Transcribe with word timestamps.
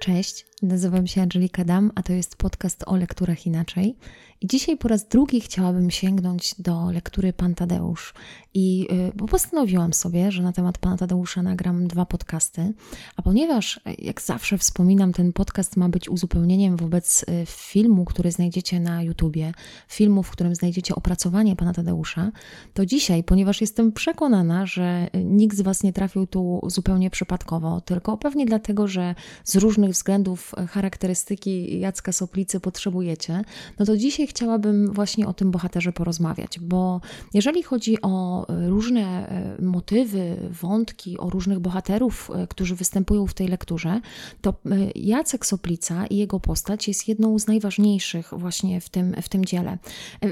Cześć, 0.00 0.46
nazywam 0.62 1.06
się 1.06 1.22
Angelika 1.22 1.64
Dam, 1.64 1.92
a 1.94 2.02
to 2.02 2.12
jest 2.12 2.36
podcast 2.36 2.84
o 2.86 2.96
lekturach 2.96 3.46
inaczej. 3.46 3.96
I 4.42 4.46
dzisiaj 4.46 4.76
po 4.76 4.88
raz 4.88 5.08
drugi 5.08 5.40
chciałabym 5.40 5.90
sięgnąć 5.90 6.54
do 6.58 6.90
lektury 6.90 7.32
Pan 7.32 7.54
Tadeusz. 7.54 8.14
I 8.54 8.88
y, 8.92 9.12
bo 9.16 9.26
postanowiłam 9.26 9.92
sobie, 9.92 10.32
że 10.32 10.42
na 10.42 10.52
temat 10.52 10.78
Pana 10.78 10.96
Tadeusza 10.96 11.42
nagram 11.42 11.88
dwa 11.88 12.06
podcasty, 12.06 12.72
a 13.16 13.22
ponieważ, 13.22 13.80
jak 13.98 14.22
zawsze 14.22 14.58
wspominam, 14.58 15.12
ten 15.12 15.32
podcast 15.32 15.76
ma 15.76 15.88
być 15.88 16.08
uzupełnieniem 16.08 16.76
wobec 16.76 17.22
y, 17.22 17.46
filmu, 17.46 18.04
który 18.04 18.32
znajdziecie 18.32 18.80
na 18.80 19.02
YouTubie, 19.02 19.52
filmu, 19.88 20.22
w 20.22 20.30
którym 20.30 20.54
znajdziecie 20.54 20.94
opracowanie 20.94 21.56
Pana 21.56 21.72
Tadeusza, 21.72 22.32
to 22.74 22.86
dzisiaj, 22.86 23.24
ponieważ 23.24 23.60
jestem 23.60 23.92
przekonana, 23.92 24.66
że 24.66 25.10
nikt 25.24 25.56
z 25.56 25.60
Was 25.60 25.82
nie 25.82 25.92
trafił 25.92 26.26
tu 26.26 26.60
zupełnie 26.66 27.10
przypadkowo, 27.10 27.80
tylko 27.80 28.16
pewnie 28.16 28.46
dlatego, 28.46 28.88
że 28.88 29.14
z 29.44 29.56
różnych 29.56 29.90
względów 29.90 30.49
charakterystyki 30.68 31.80
Jacka 31.80 32.12
Soplicy 32.12 32.60
potrzebujecie, 32.60 33.42
no 33.78 33.86
to 33.86 33.96
dzisiaj 33.96 34.26
chciałabym 34.26 34.92
właśnie 34.92 35.26
o 35.26 35.32
tym 35.32 35.50
bohaterze 35.50 35.92
porozmawiać, 35.92 36.58
bo 36.58 37.00
jeżeli 37.34 37.62
chodzi 37.62 38.02
o 38.02 38.46
e, 38.48 38.68
różne 38.68 39.28
e, 39.28 39.62
motywy, 39.62 40.36
wątki, 40.62 41.18
o 41.18 41.30
różnych 41.30 41.58
bohaterów, 41.58 42.30
e, 42.34 42.46
którzy 42.46 42.74
występują 42.74 43.26
w 43.26 43.34
tej 43.34 43.48
lekturze, 43.48 44.00
to 44.40 44.54
Jacek 44.94 45.46
Soplica 45.46 46.06
i 46.06 46.16
jego 46.16 46.40
postać 46.40 46.88
jest 46.88 47.08
jedną 47.08 47.38
z 47.38 47.46
najważniejszych 47.46 48.30
właśnie 48.32 48.80
w 48.80 48.88
tym, 48.88 49.14
w 49.22 49.28
tym 49.28 49.44
dziele. 49.44 49.78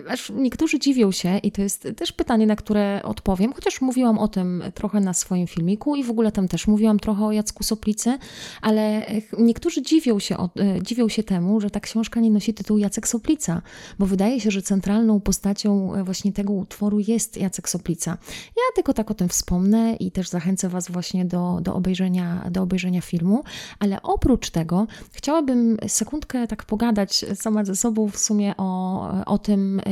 Aż 0.09 0.31
niektórzy 0.31 0.79
dziwią 0.79 1.13
się 1.13 1.39
i 1.39 1.53
to 1.53 1.63
jest 1.63 1.89
też 1.97 2.13
pytanie, 2.13 2.47
na 2.47 2.57
które 2.57 3.01
odpowiem, 3.05 3.53
chociaż 3.53 3.81
mówiłam 3.81 4.19
o 4.19 4.29
tym 4.29 4.63
trochę 4.75 5.01
na 5.01 5.15
swoim 5.15 5.47
filmiku 5.47 5.97
i 5.97 6.05
w 6.05 6.11
ogóle 6.11 6.33
tam 6.33 6.49
też 6.49 6.67
mówiłam 6.67 6.99
trochę 6.99 7.25
o 7.25 7.33
Jacku 7.33 7.65
Soplicy, 7.65 8.19
ale 8.63 9.07
niektórzy 9.39 9.83
dziwią 9.83 10.08
się, 10.19 10.37
dziwią 10.83 11.09
się 11.09 11.23
temu, 11.23 11.61
że 11.61 11.71
ta 11.71 11.81
książka 11.81 12.21
nie 12.21 12.31
nosi 12.31 12.55
tytułu 12.55 12.79
Jacek 12.79 13.09
Soplica, 13.09 13.63
bo 13.99 14.07
wydaje 14.07 14.41
się, 14.41 14.51
że 14.51 14.63
centralną 14.63 15.21
postacią 15.21 15.95
e, 15.95 16.05
właśnie 16.05 16.33
tego 16.33 16.53
utworu 16.53 16.99
jest 16.99 17.37
Jacek 17.37 17.69
Soplica. 17.69 18.11
Ja 18.57 18.63
tylko 18.75 18.95
tak 18.95 19.11
o 19.11 19.15
tym 19.15 19.29
wspomnę 19.29 19.97
i 19.97 20.11
też 20.11 20.29
zachęcę 20.29 20.69
Was 20.69 20.91
właśnie 20.91 21.25
do, 21.25 21.59
do, 21.63 21.75
obejrzenia, 21.75 22.51
do 22.51 22.63
obejrzenia 22.63 23.01
filmu, 23.01 23.45
ale 23.79 24.03
oprócz 24.03 24.51
tego 24.51 24.87
chciałabym 25.13 25.77
sekundkę 25.89 26.47
tak 26.47 26.65
pogadać 26.65 27.25
sama 27.35 27.65
ze 27.65 27.77
sobą 27.77 28.09
w 28.09 28.19
sumie 28.19 28.55
o, 28.57 29.25
o 29.27 29.39
tym, 29.39 29.81
e, 29.81 29.83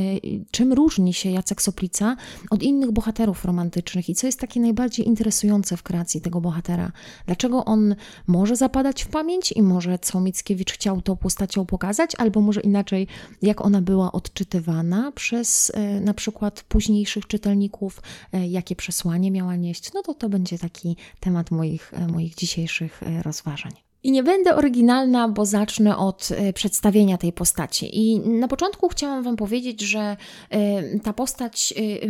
czym 0.51 0.73
różni 0.73 1.13
się 1.13 1.29
Jacek 1.29 1.61
Soplica 1.61 2.15
od 2.49 2.63
innych 2.63 2.91
bohaterów 2.91 3.45
romantycznych 3.45 4.09
i 4.09 4.15
co 4.15 4.27
jest 4.27 4.39
takie 4.39 4.59
najbardziej 4.59 5.07
interesujące 5.07 5.77
w 5.77 5.83
kreacji 5.83 6.21
tego 6.21 6.41
bohatera. 6.41 6.91
Dlaczego 7.25 7.65
on 7.65 7.95
może 8.27 8.55
zapadać 8.55 9.03
w 9.03 9.07
pamięć 9.07 9.51
i 9.51 9.61
może 9.61 9.99
co 10.07 10.19
Mickiewicz 10.19 10.71
chciał 10.71 11.01
tą 11.01 11.15
postacią 11.15 11.65
pokazać, 11.65 12.11
albo 12.17 12.41
może 12.41 12.61
inaczej, 12.61 13.07
jak 13.41 13.61
ona 13.61 13.81
była 13.81 14.11
odczytywana 14.11 15.11
przez 15.11 15.71
e, 15.75 15.99
na 16.01 16.13
przykład 16.13 16.63
późniejszych 16.63 17.27
czytelników, 17.27 18.01
e, 18.33 18.47
jakie 18.47 18.75
przesłanie 18.75 19.31
miała 19.31 19.55
nieść, 19.55 19.93
no 19.93 20.01
to 20.01 20.13
to 20.13 20.29
będzie 20.29 20.57
taki 20.57 20.95
temat 21.19 21.51
moich, 21.51 21.93
e, 21.93 22.07
moich 22.07 22.35
dzisiejszych 22.35 23.01
rozważań. 23.23 23.86
I 24.03 24.11
nie 24.11 24.23
będę 24.23 24.55
oryginalna, 24.55 25.29
bo 25.29 25.45
zacznę 25.45 25.97
od 25.97 26.29
e, 26.31 26.53
przedstawienia 26.53 27.17
tej 27.17 27.33
postaci. 27.33 27.99
I 27.99 28.19
na 28.19 28.47
początku 28.47 28.89
chciałam 28.89 29.23
Wam 29.23 29.35
powiedzieć, 29.35 29.81
że 29.81 30.17
e, 30.49 30.99
ta 30.99 31.13
postać, 31.13 31.73
e, 31.77 32.07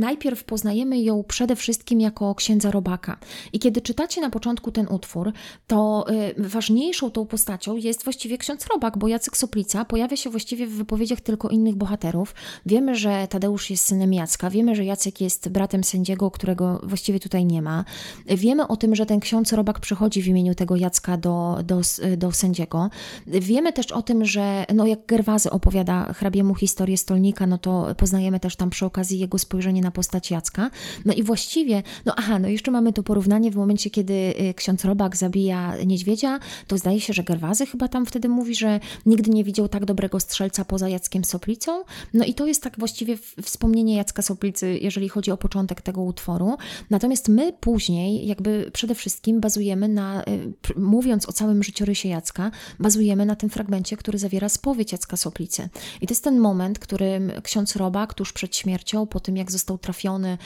najpierw 0.00 0.44
poznajemy 0.44 1.00
ją 1.00 1.24
przede 1.24 1.56
wszystkim 1.56 2.00
jako 2.00 2.34
księdza 2.34 2.70
robaka. 2.70 3.18
I 3.52 3.58
kiedy 3.58 3.80
czytacie 3.80 4.20
na 4.20 4.30
początku 4.30 4.72
ten 4.72 4.86
utwór, 4.88 5.32
to 5.66 6.06
ważniejszą 6.38 7.10
tą 7.10 7.26
postacią 7.26 7.76
jest 7.76 8.04
właściwie 8.04 8.38
ksiądz 8.38 8.66
robak, 8.66 8.98
bo 8.98 9.08
Jacek 9.08 9.36
Soplica 9.36 9.84
pojawia 9.84 10.16
się 10.16 10.30
właściwie 10.30 10.66
w 10.66 10.70
wypowiedziach 10.70 11.20
tylko 11.20 11.48
innych 11.48 11.74
bohaterów. 11.74 12.34
Wiemy, 12.66 12.94
że 12.94 13.26
Tadeusz 13.30 13.70
jest 13.70 13.86
synem 13.86 14.12
Jacka, 14.12 14.50
wiemy, 14.50 14.74
że 14.74 14.84
Jacek 14.84 15.20
jest 15.20 15.48
bratem 15.48 15.84
sędziego, 15.84 16.30
którego 16.30 16.80
właściwie 16.82 17.20
tutaj 17.20 17.44
nie 17.44 17.62
ma. 17.62 17.84
Wiemy 18.26 18.68
o 18.68 18.76
tym, 18.76 18.94
że 18.94 19.06
ten 19.06 19.20
ksiądz 19.20 19.52
robak 19.52 19.80
przychodzi 19.80 20.22
w 20.22 20.26
imieniu 20.26 20.54
tego 20.54 20.69
Jacka 20.76 21.16
do, 21.16 21.58
do, 21.64 21.80
do 22.16 22.32
sędziego. 22.32 22.90
Wiemy 23.26 23.72
też 23.72 23.92
o 23.92 24.02
tym, 24.02 24.24
że 24.24 24.64
no 24.74 24.86
jak 24.86 25.06
Gerwazy 25.06 25.50
opowiada 25.50 26.12
hrabiemu 26.12 26.54
historię 26.54 26.96
stolnika, 26.96 27.46
no 27.46 27.58
to 27.58 27.94
poznajemy 27.96 28.40
też 28.40 28.56
tam 28.56 28.70
przy 28.70 28.86
okazji 28.86 29.18
jego 29.18 29.38
spojrzenie 29.38 29.80
na 29.80 29.90
postać 29.90 30.30
Jacka. 30.30 30.70
No 31.04 31.12
i 31.12 31.22
właściwie, 31.22 31.82
no 32.06 32.14
aha, 32.16 32.38
no 32.38 32.48
jeszcze 32.48 32.70
mamy 32.70 32.92
to 32.92 33.02
porównanie 33.02 33.50
w 33.50 33.56
momencie, 33.56 33.90
kiedy 33.90 34.14
y, 34.14 34.54
ksiądz 34.54 34.84
Robak 34.84 35.16
zabija 35.16 35.74
niedźwiedzia, 35.86 36.38
to 36.66 36.78
zdaje 36.78 37.00
się, 37.00 37.12
że 37.12 37.22
Gerwazy 37.22 37.66
chyba 37.66 37.88
tam 37.88 38.06
wtedy 38.06 38.28
mówi, 38.28 38.54
że 38.54 38.80
nigdy 39.06 39.30
nie 39.30 39.44
widział 39.44 39.68
tak 39.68 39.84
dobrego 39.84 40.20
strzelca 40.20 40.64
poza 40.64 40.88
Jackiem 40.88 41.24
Soplicą. 41.24 41.82
No 42.14 42.24
i 42.24 42.34
to 42.34 42.46
jest 42.46 42.62
tak 42.62 42.78
właściwie 42.78 43.16
wspomnienie 43.42 43.96
Jacka 43.96 44.22
Soplicy, 44.22 44.78
jeżeli 44.82 45.08
chodzi 45.08 45.30
o 45.30 45.36
początek 45.36 45.82
tego 45.82 46.02
utworu. 46.02 46.56
Natomiast 46.90 47.28
my 47.28 47.52
później 47.60 48.26
jakby 48.26 48.70
przede 48.72 48.94
wszystkim 48.94 49.40
bazujemy 49.40 49.88
na 49.88 50.22
y, 50.22 50.52
mówiąc 50.76 51.28
o 51.28 51.32
całym 51.32 51.62
życiorysie 51.62 52.08
Jacka, 52.08 52.50
bazujemy 52.78 53.26
na 53.26 53.36
tym 53.36 53.50
fragmencie, 53.50 53.96
który 53.96 54.18
zawiera 54.18 54.48
spowiedź 54.48 54.92
Jacka 54.92 55.16
Soplicy. 55.16 55.68
I 56.00 56.06
to 56.06 56.12
jest 56.12 56.24
ten 56.24 56.38
moment, 56.38 56.78
którym 56.78 57.32
ksiądz 57.42 57.76
Robak 57.76 58.14
tuż 58.14 58.32
przed 58.32 58.56
śmiercią, 58.56 59.06
po 59.06 59.20
tym 59.20 59.36
jak 59.36 59.52
został 59.52 59.78
trafiony, 59.78 60.38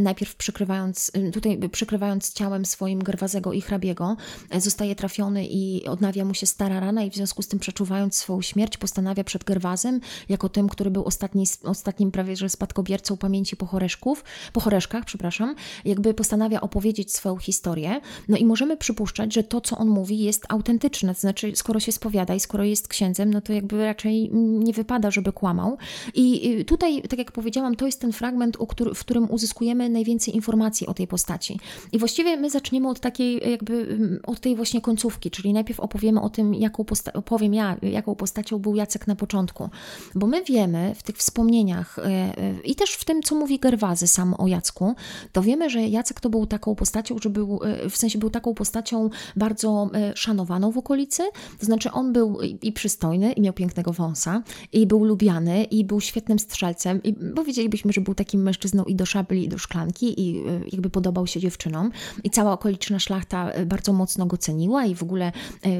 najpierw 0.00 0.36
przykrywając, 0.36 1.12
tutaj 1.32 1.58
przykrywając 1.72 2.32
ciałem 2.32 2.64
swoim 2.64 2.98
Gerwazego 2.98 3.52
i 3.52 3.60
hrabiego, 3.60 4.16
e, 4.50 4.60
zostaje 4.60 4.94
trafiony 4.96 5.46
i 5.46 5.86
odnawia 5.86 6.24
mu 6.24 6.34
się 6.34 6.46
stara 6.46 6.80
rana 6.80 7.02
i 7.02 7.10
w 7.10 7.14
związku 7.14 7.42
z 7.42 7.48
tym 7.48 7.58
przeczuwając 7.58 8.14
swoją 8.14 8.42
śmierć, 8.42 8.76
postanawia 8.76 9.24
przed 9.24 9.44
Gerwazem, 9.44 10.00
jako 10.28 10.48
tym, 10.48 10.68
który 10.68 10.90
był 10.90 11.04
ostatni, 11.04 11.44
ostatnim 11.64 12.10
prawie 12.10 12.36
że 12.36 12.48
spadkobiercą 12.48 13.16
pamięci 13.16 13.56
pochoreszków, 13.56 14.24
pochoreszkach, 14.52 15.04
przepraszam, 15.04 15.54
jakby 15.84 16.14
postanawia 16.14 16.60
opowiedzieć 16.60 17.14
swoją 17.14 17.36
historię. 17.36 18.00
No 18.28 18.36
i 18.36 18.44
możemy 18.44 18.76
przypuszczać, 18.76 19.33
że 19.34 19.42
to, 19.42 19.60
co 19.60 19.78
on 19.78 19.88
mówi, 19.88 20.18
jest 20.18 20.44
autentyczne. 20.48 21.14
To 21.14 21.20
znaczy, 21.20 21.52
skoro 21.54 21.80
się 21.80 21.92
spowiada 21.92 22.34
i 22.34 22.40
skoro 22.40 22.64
jest 22.64 22.88
księdzem, 22.88 23.34
no 23.34 23.40
to 23.40 23.52
jakby 23.52 23.84
raczej 23.84 24.30
nie 24.32 24.72
wypada, 24.72 25.10
żeby 25.10 25.32
kłamał. 25.32 25.76
I 26.14 26.64
tutaj, 26.66 27.02
tak 27.02 27.18
jak 27.18 27.32
powiedziałam, 27.32 27.76
to 27.76 27.86
jest 27.86 28.00
ten 28.00 28.12
fragment, 28.12 28.56
w 28.94 29.00
którym 29.00 29.30
uzyskujemy 29.30 29.88
najwięcej 29.88 30.34
informacji 30.34 30.86
o 30.86 30.94
tej 30.94 31.06
postaci. 31.06 31.60
I 31.92 31.98
właściwie 31.98 32.36
my 32.36 32.50
zaczniemy 32.50 32.88
od 32.88 33.00
takiej, 33.00 33.50
jakby 33.50 33.98
od 34.26 34.40
tej 34.40 34.56
właśnie 34.56 34.80
końcówki, 34.80 35.30
czyli 35.30 35.52
najpierw 35.52 35.80
opowiemy 35.80 36.20
o 36.20 36.30
tym, 36.30 36.54
jaką 36.54 36.82
posta- 36.82 37.12
opowiem 37.14 37.54
ja, 37.54 37.76
jaką 37.82 38.14
postacią 38.14 38.58
był 38.58 38.74
Jacek 38.74 39.06
na 39.06 39.16
początku. 39.16 39.68
Bo 40.14 40.26
my 40.26 40.44
wiemy 40.44 40.94
w 40.94 41.02
tych 41.02 41.16
wspomnieniach 41.16 41.98
e, 41.98 42.02
e, 42.02 42.60
i 42.64 42.74
też 42.74 42.90
w 42.90 43.04
tym, 43.04 43.22
co 43.22 43.34
mówi 43.34 43.58
Gerwazy 43.58 44.06
sam 44.06 44.34
o 44.38 44.46
Jacku, 44.46 44.94
to 45.32 45.42
wiemy, 45.42 45.70
że 45.70 45.80
Jacek 45.88 46.20
to 46.20 46.30
był 46.30 46.46
taką 46.46 46.74
postacią, 46.74 47.16
że 47.22 47.30
był, 47.30 47.60
e, 47.64 47.90
w 47.90 47.96
sensie 47.96 48.18
był 48.18 48.30
taką 48.30 48.54
postacią 48.54 49.10
bardzo 49.36 49.90
e, 49.94 50.16
szanowaną 50.16 50.70
w 50.70 50.78
okolicy. 50.78 51.22
To 51.58 51.66
znaczy, 51.66 51.90
on 51.90 52.12
był 52.12 52.40
i 52.40 52.72
przystojny, 52.72 53.32
i 53.32 53.40
miał 53.40 53.52
pięknego 53.52 53.92
wąsa, 53.92 54.42
i 54.72 54.86
był 54.86 55.04
lubiany, 55.04 55.64
i 55.64 55.84
był 55.84 56.00
świetnym 56.00 56.38
strzelcem. 56.38 57.02
I 57.02 57.14
powiedzielibyśmy, 57.14 57.92
że 57.92 58.00
był 58.00 58.14
takim 58.14 58.42
mężczyzną 58.42 58.84
i 58.84 58.94
do 58.94 59.06
szabli, 59.06 59.44
i 59.44 59.48
do 59.48 59.58
szklanki, 59.58 60.20
i 60.20 60.38
e, 60.38 60.60
jakby 60.72 60.90
podobał 60.90 61.26
się 61.26 61.40
dziewczynom. 61.40 61.90
I 62.24 62.30
cała 62.30 62.52
okoliczna 62.52 62.98
szlachta 62.98 63.50
e, 63.50 63.66
bardzo 63.66 63.92
mocno 63.92 64.26
go 64.26 64.36
ceniła, 64.36 64.84
i 64.84 64.94
w 64.94 65.02
ogóle 65.02 65.32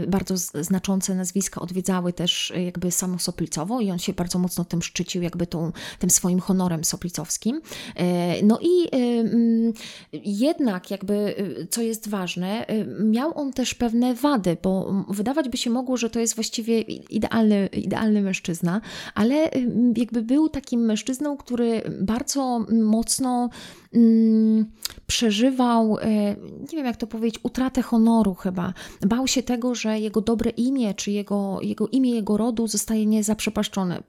bardzo 0.09 0.35
znaczące 0.37 1.15
nazwiska 1.15 1.61
odwiedzały 1.61 2.13
też 2.13 2.53
jakby 2.65 2.91
samo 2.91 3.19
Soplicowo, 3.19 3.81
i 3.81 3.91
on 3.91 3.99
się 3.99 4.13
bardzo 4.13 4.39
mocno 4.39 4.65
tym 4.65 4.83
szczycił, 4.83 5.23
jakby 5.23 5.47
tą, 5.47 5.73
tym 5.99 6.11
swoim 6.11 6.41
honorem 6.41 6.85
soplicowskim. 6.85 7.61
No 8.43 8.59
i 8.63 8.89
jednak, 10.25 10.91
jakby, 10.91 11.35
co 11.71 11.83
jest 11.83 12.09
ważne, 12.09 12.67
miał 13.05 13.34
on 13.35 13.53
też 13.53 13.75
pewne 13.75 14.15
wady, 14.15 14.57
bo 14.63 15.05
wydawać 15.09 15.49
by 15.49 15.57
się 15.57 15.71
mogło, 15.71 15.97
że 15.97 16.11
to 16.11 16.21
jest 16.21 16.35
właściwie 16.35 16.81
idealny, 16.81 17.67
idealny 17.67 18.23
mężczyzna, 18.23 18.81
ale 19.15 19.51
jakby 19.97 20.23
był 20.23 20.49
takim 20.49 20.81
mężczyzną, 20.81 21.37
który 21.37 21.83
bardzo 22.01 22.67
mocno 22.83 23.51
mm, 23.95 24.67
przeżywał, 25.07 25.99
e, 25.99 26.09
nie 26.61 26.77
wiem 26.77 26.87
jak 26.87 26.97
to 26.97 27.07
powiedzieć, 27.07 27.41
utratę 27.43 27.83
honoru 27.83 28.35
chyba. 28.35 28.73
Bał 29.07 29.27
się 29.27 29.43
tego, 29.43 29.75
że 29.75 30.01
jego 30.01 30.21
dobre 30.21 30.51
imię, 30.51 30.95
czy 30.95 31.11
jego, 31.11 31.59
jego 31.63 31.89
imię 31.89 32.11
jego 32.11 32.37
rodu 32.37 32.67
zostaje 32.67 33.07
niezaprzepaszczone. 33.07 34.03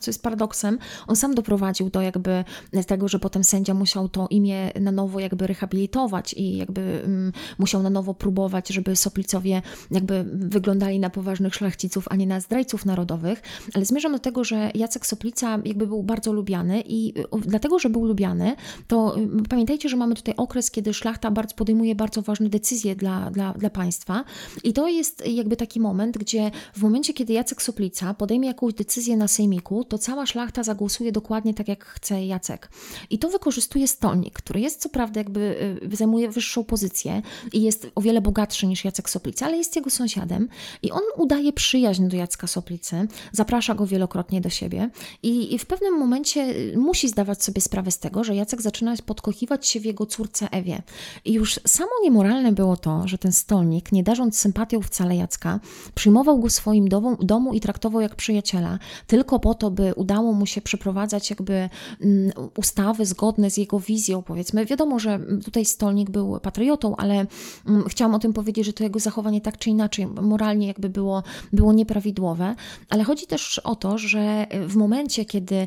Co 0.00 0.10
jest 0.10 0.22
paradoksem, 0.22 0.78
on 1.06 1.16
sam 1.16 1.34
doprowadził 1.34 1.90
do 1.90 2.00
jakby 2.00 2.44
tego, 2.86 3.08
że 3.08 3.18
potem 3.18 3.44
sędzia 3.44 3.74
musiał 3.74 4.08
to 4.08 4.26
imię 4.30 4.70
na 4.80 4.92
nowo 4.92 5.20
jakby 5.20 5.46
rehabilitować 5.46 6.34
i 6.34 6.56
jakby 6.56 7.00
um, 7.02 7.32
musiał 7.58 7.82
na 7.82 7.90
nowo 7.90 8.14
próbować, 8.14 8.68
żeby 8.68 8.96
Soplicowie 8.96 9.62
jakby 9.90 10.24
wyglądali 10.32 11.00
na 11.00 11.10
poważnych 11.10 11.54
szlachciców, 11.54 12.06
a 12.10 12.16
nie 12.16 12.26
na 12.26 12.40
zdrajców 12.40 12.84
narodowych. 12.86 13.42
Ale 13.74 13.84
zmierzam 13.84 14.12
do 14.12 14.18
tego, 14.18 14.44
że 14.44 14.70
Jacek 14.74 15.06
Soplica 15.06 15.58
jakby 15.64 15.86
był 15.86 16.02
bardzo 16.02 16.32
lubiany 16.32 16.82
i 16.86 17.14
dlatego, 17.46 17.78
że 17.78 17.90
był 17.90 18.04
lubiany, 18.04 18.56
to 18.88 18.95
to 18.96 19.14
pamiętajcie, 19.48 19.88
że 19.88 19.96
mamy 19.96 20.14
tutaj 20.14 20.34
okres, 20.36 20.70
kiedy 20.70 20.94
szlachta 20.94 21.30
bardzo 21.30 21.54
podejmuje 21.54 21.94
bardzo 21.94 22.22
ważne 22.22 22.48
decyzje 22.48 22.96
dla, 22.96 23.30
dla, 23.30 23.52
dla 23.52 23.70
państwa 23.70 24.24
i 24.64 24.72
to 24.72 24.88
jest 24.88 25.26
jakby 25.26 25.56
taki 25.56 25.80
moment, 25.80 26.18
gdzie 26.18 26.50
w 26.74 26.82
momencie, 26.82 27.14
kiedy 27.14 27.32
Jacek 27.32 27.62
Soplica 27.62 28.14
podejmie 28.14 28.48
jakąś 28.48 28.74
decyzję 28.74 29.16
na 29.16 29.28
sejmiku, 29.28 29.84
to 29.84 29.98
cała 29.98 30.26
szlachta 30.26 30.62
zagłosuje 30.62 31.12
dokładnie 31.12 31.54
tak, 31.54 31.68
jak 31.68 31.84
chce 31.84 32.26
Jacek. 32.26 32.70
I 33.10 33.18
to 33.18 33.28
wykorzystuje 33.28 33.88
stolnik, 33.88 34.34
który 34.34 34.60
jest 34.60 34.80
co 34.80 34.88
prawda 34.88 35.20
jakby 35.20 35.56
zajmuje 35.92 36.30
wyższą 36.30 36.64
pozycję 36.64 37.22
i 37.52 37.62
jest 37.62 37.90
o 37.94 38.00
wiele 38.00 38.20
bogatszy 38.20 38.66
niż 38.66 38.84
Jacek 38.84 39.10
Soplica, 39.10 39.46
ale 39.46 39.56
jest 39.56 39.76
jego 39.76 39.90
sąsiadem 39.90 40.48
i 40.82 40.90
on 40.90 41.02
udaje 41.16 41.52
przyjaźń 41.52 42.08
do 42.08 42.16
Jacka 42.16 42.46
Soplicy, 42.46 43.08
zaprasza 43.32 43.74
go 43.74 43.86
wielokrotnie 43.86 44.40
do 44.40 44.50
siebie 44.50 44.90
i, 45.22 45.54
i 45.54 45.58
w 45.58 45.66
pewnym 45.66 45.98
momencie 45.98 46.54
musi 46.76 47.08
zdawać 47.08 47.44
sobie 47.44 47.60
sprawę 47.60 47.90
z 47.90 47.98
tego, 47.98 48.24
że 48.24 48.36
Jacek 48.36 48.62
zaczyna 48.62 48.85
podkochiwać 49.06 49.66
się 49.66 49.80
w 49.80 49.84
jego 49.84 50.06
córce 50.06 50.50
Ewie. 50.50 50.82
I 51.24 51.32
już 51.32 51.60
samo 51.66 51.90
niemoralne 52.02 52.52
było 52.52 52.76
to, 52.76 53.08
że 53.08 53.18
ten 53.18 53.32
stolnik, 53.32 53.92
nie 53.92 54.02
darząc 54.02 54.38
sympatią 54.38 54.82
wcale 54.82 55.16
Jacka, 55.16 55.60
przyjmował 55.94 56.38
go 56.38 56.50
swoim 56.50 56.88
domu, 56.88 57.16
domu 57.20 57.54
i 57.54 57.60
traktował 57.60 58.00
jak 58.00 58.16
przyjaciela, 58.16 58.78
tylko 59.06 59.40
po 59.40 59.54
to, 59.54 59.70
by 59.70 59.94
udało 59.94 60.32
mu 60.32 60.46
się 60.46 60.60
przeprowadzać 60.60 61.30
jakby 61.30 61.68
mm, 62.00 62.32
ustawy 62.56 63.06
zgodne 63.06 63.50
z 63.50 63.56
jego 63.56 63.80
wizją, 63.80 64.22
powiedzmy. 64.22 64.66
Wiadomo, 64.66 64.98
że 64.98 65.20
tutaj 65.44 65.64
stolnik 65.64 66.10
był 66.10 66.40
patriotą, 66.40 66.96
ale 66.96 67.26
mm, 67.66 67.84
chciałam 67.88 68.14
o 68.14 68.18
tym 68.18 68.32
powiedzieć, 68.32 68.66
że 68.66 68.72
to 68.72 68.84
jego 68.84 68.98
zachowanie 68.98 69.40
tak 69.40 69.58
czy 69.58 69.70
inaczej 69.70 70.06
moralnie 70.06 70.66
jakby 70.66 70.88
było, 70.88 71.22
było 71.52 71.72
nieprawidłowe, 71.72 72.54
ale 72.88 73.04
chodzi 73.04 73.26
też 73.26 73.58
o 73.58 73.76
to, 73.76 73.98
że 73.98 74.46
w 74.66 74.76
momencie, 74.76 75.24
kiedy 75.24 75.54
y, 75.54 75.66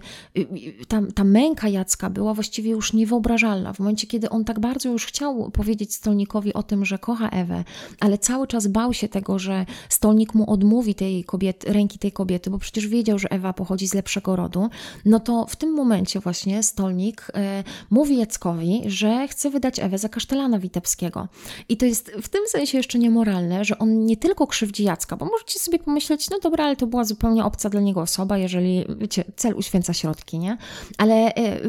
y, 0.82 0.86
ta, 0.88 1.02
ta 1.16 1.24
męka 1.24 1.70
Jacka 1.70 2.10
była 2.10 2.34
właściwie 2.34 2.72
już 2.72 2.94
niewyobrażalna, 3.10 3.74
w 3.74 3.80
momencie, 3.80 4.08
kiedy 4.08 4.30
on 4.30 4.46
tak 4.46 4.60
bardzo 4.60 4.90
już 4.90 5.06
chciał 5.06 5.52
powiedzieć 5.52 5.96
stolnikowi 5.96 6.54
o 6.54 6.64
tym, 6.64 6.86
że 6.86 7.00
kocha 7.00 7.30
Ewę, 7.30 7.64
ale 8.00 8.18
cały 8.18 8.48
czas 8.48 8.68
bał 8.68 8.94
się 8.94 9.08
tego, 9.08 9.40
że 9.40 9.66
stolnik 9.90 10.34
mu 10.34 10.52
odmówi 10.52 10.96
tej 10.96 11.24
kobiety, 11.24 11.74
ręki 11.74 12.00
tej 12.00 12.12
kobiety, 12.12 12.50
bo 12.50 12.58
przecież 12.60 12.88
wiedział, 12.88 13.20
że 13.20 13.32
Ewa 13.32 13.54
pochodzi 13.54 13.88
z 13.88 13.94
lepszego 13.94 14.36
rodu, 14.36 14.70
no 15.06 15.20
to 15.20 15.46
w 15.50 15.56
tym 15.56 15.74
momencie 15.74 16.20
właśnie 16.20 16.64
stolnik 16.64 17.28
e, 17.34 17.64
mówi 17.90 18.18
Jackowi, 18.18 18.82
że 18.86 19.28
chce 19.28 19.50
wydać 19.50 19.80
Ewę 19.80 19.98
za 19.98 20.10
kasztelana 20.10 20.60
witebskiego. 20.60 21.28
I 21.70 21.78
to 21.78 21.86
jest 21.86 22.12
w 22.22 22.30
tym 22.30 22.42
sensie 22.48 22.78
jeszcze 22.78 23.00
niemoralne, 23.00 23.66
że 23.66 23.78
on 23.78 24.06
nie 24.06 24.18
tylko 24.18 24.48
krzywdzi 24.48 24.84
Jacka, 24.84 25.18
bo 25.18 25.26
możecie 25.26 25.60
sobie 25.60 25.80
pomyśleć, 25.80 26.30
no 26.30 26.40
dobra, 26.40 26.66
ale 26.66 26.76
to 26.76 26.88
była 26.88 27.04
zupełnie 27.04 27.46
obca 27.46 27.70
dla 27.70 27.82
niego 27.82 28.02
osoba, 28.02 28.38
jeżeli, 28.38 28.86
wiecie, 28.98 29.24
cel 29.36 29.56
uświęca 29.56 29.94
środki, 29.94 30.40
nie? 30.40 30.58
Ale 30.98 31.36
e, 31.36 31.60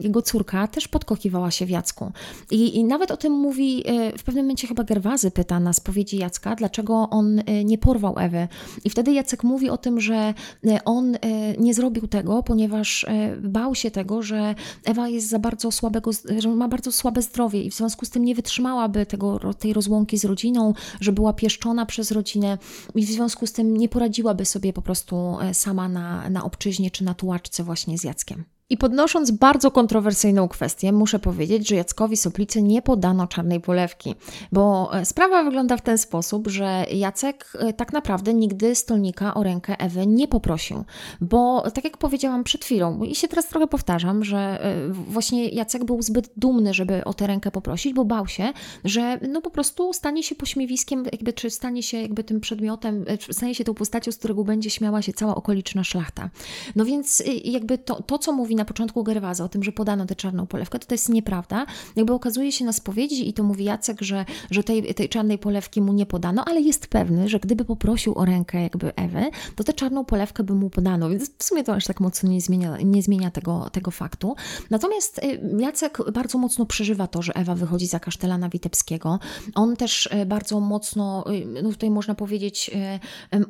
jego 0.00 0.22
córka 0.22 0.41
też 0.72 0.88
podkochiwała 0.88 1.50
się 1.50 1.66
w 1.66 1.70
Jacku. 1.70 2.12
I, 2.50 2.78
I, 2.78 2.84
nawet 2.84 3.10
o 3.10 3.16
tym 3.16 3.32
mówi, 3.32 3.82
e, 3.86 4.18
w 4.18 4.22
pewnym 4.22 4.44
momencie 4.44 4.68
chyba 4.68 4.84
Gerwazy 4.84 5.30
pyta 5.30 5.60
na 5.60 5.72
spowiedzi 5.72 6.16
Jacka, 6.16 6.54
dlaczego 6.54 7.08
on 7.10 7.38
e, 7.38 7.64
nie 7.64 7.78
porwał 7.78 8.18
Ewy. 8.18 8.48
I 8.84 8.90
wtedy 8.90 9.12
Jacek 9.12 9.44
mówi 9.44 9.70
o 9.70 9.78
tym, 9.78 10.00
że 10.00 10.34
on 10.84 11.16
nie 11.58 11.74
zrobił 11.74 12.08
tego, 12.08 12.42
ponieważ 12.42 13.06
bał 13.42 13.74
się 13.74 13.90
tego, 13.90 14.22
że 14.22 14.54
Ewa 14.84 15.08
jest 15.08 15.28
za 15.28 15.38
bardzo 15.38 15.72
słabego, 15.72 16.10
że 16.38 16.48
ma 16.48 16.68
bardzo 16.68 16.92
słabe 16.92 17.22
zdrowie 17.22 17.62
i 17.62 17.70
w 17.70 17.74
związku 17.74 18.06
z 18.06 18.10
tym 18.10 18.24
nie 18.24 18.34
wytrzymałaby 18.34 19.06
tego, 19.06 19.40
tej 19.58 19.72
rozłąki 19.72 20.18
z 20.18 20.24
rodziną, 20.24 20.74
że 21.00 21.12
była 21.12 21.32
pieszczona 21.32 21.86
przez 21.86 22.10
rodzinę 22.10 22.58
i 22.94 23.06
w 23.06 23.10
związku 23.10 23.46
z 23.46 23.52
tym 23.52 23.76
nie 23.76 23.88
poradziłaby 23.88 24.44
sobie 24.44 24.72
po 24.72 24.82
prostu 24.82 25.36
sama 25.52 25.88
na, 25.88 26.30
na 26.30 26.44
obczyźnie 26.44 26.90
czy 26.90 27.04
na 27.04 27.14
tułaczce 27.14 27.64
właśnie 27.64 27.98
z 27.98 28.04
Jackiem. 28.04 28.44
I 28.72 28.76
podnosząc 28.76 29.30
bardzo 29.30 29.70
kontrowersyjną 29.70 30.48
kwestię, 30.48 30.92
muszę 30.92 31.18
powiedzieć, 31.18 31.68
że 31.68 31.76
Jackowi 31.76 32.16
Soplicy 32.16 32.62
nie 32.62 32.82
podano 32.82 33.26
czarnej 33.26 33.60
polewki, 33.60 34.14
bo 34.52 34.90
e, 34.94 35.04
sprawa 35.04 35.44
wygląda 35.44 35.76
w 35.76 35.82
ten 35.82 35.98
sposób, 35.98 36.48
że 36.48 36.84
Jacek 36.92 37.52
e, 37.58 37.72
tak 37.72 37.92
naprawdę 37.92 38.34
nigdy 38.34 38.74
stolnika 38.74 39.34
o 39.34 39.42
rękę 39.42 39.76
Ewy 39.78 40.06
nie 40.06 40.28
poprosił, 40.28 40.84
bo 41.20 41.70
tak 41.70 41.84
jak 41.84 41.98
powiedziałam 41.98 42.44
przed 42.44 42.64
chwilą, 42.64 43.02
i 43.02 43.14
się 43.14 43.28
teraz 43.28 43.48
trochę 43.48 43.66
powtarzam, 43.66 44.24
że 44.24 44.38
e, 44.38 44.88
właśnie 44.92 45.48
Jacek 45.48 45.84
był 45.84 46.02
zbyt 46.02 46.30
dumny, 46.36 46.74
żeby 46.74 47.04
o 47.04 47.14
tę 47.14 47.26
rękę 47.26 47.50
poprosić, 47.50 47.94
bo 47.94 48.04
bał 48.04 48.26
się, 48.26 48.52
że 48.84 49.18
no 49.28 49.40
po 49.40 49.50
prostu 49.50 49.92
stanie 49.92 50.22
się 50.22 50.34
pośmiewiskiem, 50.34 51.04
jakby, 51.12 51.32
czy 51.32 51.50
stanie 51.50 51.82
się 51.82 52.02
jakby 52.02 52.24
tym 52.24 52.40
przedmiotem, 52.40 53.04
stanie 53.30 53.54
się 53.54 53.64
tą 53.64 53.74
postacią, 53.74 54.12
z 54.12 54.16
którego 54.16 54.44
będzie 54.44 54.70
śmiała 54.70 55.02
się 55.02 55.12
cała 55.12 55.34
okoliczna 55.34 55.84
szlachta. 55.84 56.30
No 56.76 56.84
więc 56.84 57.22
jakby 57.44 57.78
to, 57.78 58.02
to 58.02 58.18
co 58.18 58.32
mówi 58.32 58.56
na 58.62 58.66
początku 58.66 59.04
Gerwaza 59.04 59.44
o 59.44 59.48
tym, 59.48 59.62
że 59.62 59.72
podano 59.72 60.06
tę 60.06 60.14
czarną 60.14 60.46
polewkę, 60.46 60.78
to 60.78 60.86
to 60.86 60.94
jest 60.94 61.08
nieprawda. 61.08 61.66
Jakby 61.96 62.12
okazuje 62.12 62.52
się 62.52 62.64
na 62.64 62.72
spowiedzi 62.72 63.28
i 63.28 63.32
to 63.32 63.42
mówi 63.42 63.64
Jacek, 63.64 64.02
że, 64.02 64.24
że 64.50 64.64
tej, 64.64 64.94
tej 64.94 65.08
czarnej 65.08 65.38
polewki 65.38 65.80
mu 65.80 65.92
nie 65.92 66.06
podano, 66.06 66.44
ale 66.44 66.60
jest 66.60 66.86
pewny, 66.86 67.28
że 67.28 67.40
gdyby 67.40 67.64
poprosił 67.64 68.18
o 68.18 68.24
rękę 68.24 68.62
jakby 68.62 68.94
Ewy, 68.94 69.30
to 69.56 69.64
tę 69.64 69.72
czarną 69.72 70.04
polewkę 70.04 70.44
by 70.44 70.54
mu 70.54 70.70
podano, 70.70 71.08
więc 71.10 71.30
w 71.38 71.44
sumie 71.44 71.64
to 71.64 71.74
aż 71.74 71.84
tak 71.84 72.00
mocno 72.00 72.28
nie 72.28 72.40
zmienia, 72.40 72.76
nie 72.84 73.02
zmienia 73.02 73.30
tego, 73.30 73.70
tego 73.72 73.90
faktu. 73.90 74.34
Natomiast 74.70 75.18
y, 75.18 75.40
Jacek 75.58 75.98
bardzo 76.12 76.38
mocno 76.38 76.66
przeżywa 76.66 77.06
to, 77.06 77.22
że 77.22 77.32
Ewa 77.34 77.54
wychodzi 77.54 77.86
za 77.86 78.00
kasztelana 78.00 78.48
Witebskiego. 78.48 79.18
On 79.54 79.76
też 79.76 80.06
y, 80.06 80.26
bardzo 80.26 80.60
mocno, 80.60 81.24
y, 81.32 81.62
no 81.62 81.70
tutaj 81.70 81.90
można 81.90 82.14
powiedzieć, 82.14 82.70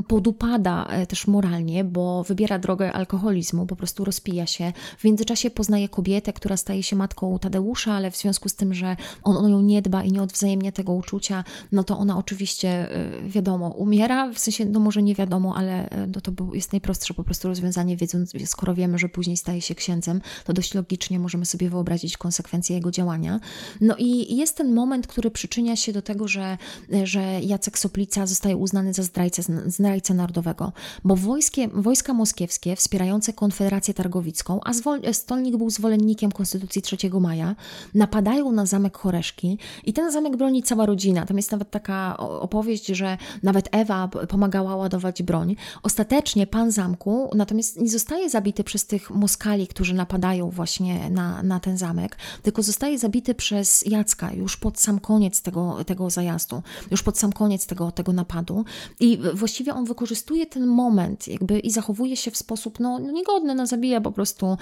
podupada 0.08 0.88
też 1.08 1.26
moralnie, 1.26 1.84
bo 1.84 2.24
wybiera 2.24 2.58
drogę 2.58 2.92
alkoholizmu, 2.92 3.66
po 3.66 3.76
prostu 3.76 4.04
rozpija 4.04 4.46
się, 4.46 4.72
w 4.98 5.04
międzyczasie 5.04 5.50
poznaje 5.50 5.88
kobietę, 5.88 6.32
która 6.32 6.56
staje 6.56 6.82
się 6.82 6.96
matką 6.96 7.38
Tadeusza, 7.38 7.92
ale 7.92 8.10
w 8.10 8.16
związku 8.16 8.48
z 8.48 8.54
tym, 8.54 8.74
że 8.74 8.96
on 9.22 9.36
o 9.36 9.48
nią 9.48 9.60
nie 9.60 9.82
dba 9.82 10.04
i 10.04 10.12
nie 10.12 10.22
odwzajemnia 10.22 10.72
tego 10.72 10.92
uczucia, 10.92 11.44
no 11.72 11.84
to 11.84 11.98
ona 11.98 12.18
oczywiście, 12.18 12.96
y, 13.24 13.28
wiadomo, 13.28 13.68
umiera, 13.68 14.32
w 14.32 14.38
sensie, 14.38 14.64
no 14.64 14.80
może 14.80 15.02
nie 15.02 15.14
wiadomo, 15.14 15.56
ale 15.56 15.86
y, 15.86 16.06
no 16.14 16.20
to 16.20 16.32
jest 16.54 16.72
najprostsze 16.72 17.14
po 17.14 17.24
prostu 17.24 17.48
rozwiązanie, 17.48 17.96
wiedząc, 17.96 18.32
skoro 18.44 18.74
wiemy, 18.74 18.98
że 18.98 19.08
później 19.08 19.36
staje 19.36 19.60
się 19.60 19.74
księdzem, 19.74 20.20
to 20.44 20.52
dość 20.52 20.74
logicznie 20.74 21.18
możemy 21.18 21.46
sobie 21.46 21.70
wyobrazić 21.70 22.16
konsekwencje 22.16 22.76
jego 22.76 22.90
działania. 22.90 23.40
No 23.80 23.94
i 23.98 24.36
jest 24.36 24.56
ten 24.56 24.74
moment, 24.74 25.06
który 25.06 25.30
przyczynia 25.30 25.76
się 25.76 25.92
do 25.92 26.02
tego, 26.02 26.28
że, 26.28 26.58
że 27.04 27.40
Jacek 27.40 27.78
Soplica 27.78 28.26
zostaje 28.26 28.56
uznany 28.56 28.94
za 28.94 29.02
zdrajcę, 29.02 29.42
zdrajcę 29.66 30.14
narodowego, 30.14 30.72
bo 31.04 31.16
wojskie, 31.16 31.68
wojska 31.68 32.14
moskiewskie 32.14 32.76
wspierające 32.76 33.32
Konfederację 33.32 33.94
Targowicką, 33.94 34.60
a 34.64 34.72
zwol 34.72 34.81
Stolnik 35.12 35.56
był 35.56 35.70
zwolennikiem 35.70 36.32
Konstytucji 36.32 36.82
3 36.82 36.96
maja, 37.20 37.54
napadają 37.94 38.52
na 38.52 38.66
zamek 38.66 38.98
Choreszki 38.98 39.58
i 39.84 39.92
ten 39.92 40.12
zamek 40.12 40.36
broni 40.36 40.62
cała 40.62 40.86
rodzina. 40.86 41.26
Tam 41.26 41.36
jest 41.36 41.52
nawet 41.52 41.70
taka 41.70 42.16
opowieść, 42.16 42.86
że 42.86 43.18
nawet 43.42 43.68
Ewa 43.72 44.08
pomagała 44.08 44.76
ładować 44.76 45.22
broń. 45.22 45.56
Ostatecznie 45.82 46.46
pan 46.46 46.70
zamku 46.70 47.30
natomiast 47.34 47.80
nie 47.80 47.88
zostaje 47.88 48.30
zabity 48.30 48.64
przez 48.64 48.86
tych 48.86 49.10
Moskali, 49.10 49.66
którzy 49.66 49.94
napadają 49.94 50.50
właśnie 50.50 51.10
na, 51.10 51.42
na 51.42 51.60
ten 51.60 51.78
zamek, 51.78 52.16
tylko 52.42 52.62
zostaje 52.62 52.98
zabity 52.98 53.34
przez 53.34 53.84
Jacka 53.86 54.32
już 54.32 54.56
pod 54.56 54.80
sam 54.80 55.00
koniec 55.00 55.42
tego, 55.42 55.84
tego 55.84 56.10
zajazdu, 56.10 56.62
już 56.90 57.02
pod 57.02 57.18
sam 57.18 57.32
koniec 57.32 57.66
tego, 57.66 57.90
tego 57.92 58.12
napadu. 58.12 58.64
I 59.00 59.18
właściwie 59.34 59.74
on 59.74 59.84
wykorzystuje 59.84 60.46
ten 60.46 60.66
moment 60.66 61.28
jakby 61.28 61.58
i 61.58 61.70
zachowuje 61.70 62.16
się 62.16 62.30
w 62.30 62.36
sposób 62.36 62.80
no, 62.80 62.98
niegodny, 62.98 63.54
no 63.54 63.66
zabija 63.66 64.00
po 64.00 64.12
prostu 64.12 64.56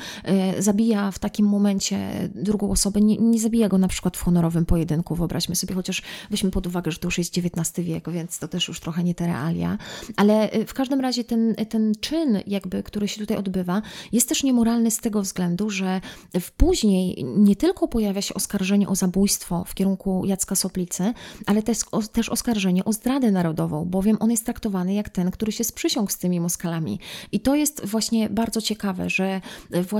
zabija 0.58 1.10
w 1.10 1.18
takim 1.18 1.46
momencie 1.46 2.28
drugą 2.34 2.70
osobę, 2.70 3.00
nie, 3.00 3.16
nie 3.16 3.40
zabija 3.40 3.68
go 3.68 3.78
na 3.78 3.88
przykład 3.88 4.16
w 4.16 4.22
honorowym 4.22 4.66
pojedynku, 4.66 5.14
wyobraźmy 5.14 5.56
sobie, 5.56 5.74
chociaż 5.74 6.02
weźmy 6.30 6.50
pod 6.50 6.66
uwagę, 6.66 6.90
że 6.90 6.98
to 6.98 7.06
już 7.06 7.18
jest 7.18 7.38
XIX 7.38 7.86
wiek, 7.86 8.10
więc 8.10 8.38
to 8.38 8.48
też 8.48 8.68
już 8.68 8.80
trochę 8.80 9.04
nie 9.04 9.14
te 9.14 9.26
realia, 9.26 9.78
ale 10.16 10.50
e, 10.50 10.66
w 10.66 10.74
każdym 10.74 11.00
razie 11.00 11.24
ten, 11.24 11.54
ten 11.68 11.92
czyn 12.00 12.40
jakby, 12.46 12.82
który 12.82 13.08
się 13.08 13.20
tutaj 13.20 13.36
odbywa, 13.36 13.82
jest 14.12 14.28
też 14.28 14.42
niemoralny 14.42 14.90
z 14.90 14.98
tego 14.98 15.22
względu, 15.22 15.70
że 15.70 16.00
w 16.40 16.50
później 16.52 17.24
nie 17.36 17.56
tylko 17.56 17.88
pojawia 17.88 18.22
się 18.22 18.34
oskarżenie 18.34 18.88
o 18.88 18.94
zabójstwo 18.94 19.64
w 19.64 19.74
kierunku 19.74 20.22
Jacka 20.26 20.56
Soplicy, 20.56 21.14
ale 21.46 21.62
też, 21.62 21.78
też 22.12 22.28
oskarżenie 22.28 22.84
o 22.84 22.92
zdradę 22.92 23.30
narodową, 23.30 23.84
bowiem 23.84 24.16
on 24.20 24.30
jest 24.30 24.44
traktowany 24.44 24.94
jak 24.94 25.08
ten, 25.08 25.30
który 25.30 25.52
się 25.52 25.64
sprzysiągł 25.64 26.10
z 26.10 26.18
tymi 26.18 26.40
Moskalami. 26.40 26.98
I 27.32 27.40
to 27.40 27.54
jest 27.54 27.86
właśnie 27.86 28.30
bardzo 28.30 28.60
ciekawe, 28.60 29.10
że 29.10 29.40
właśnie 29.70 29.99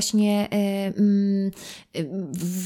e, 0.50 0.92
mm, 0.96 1.50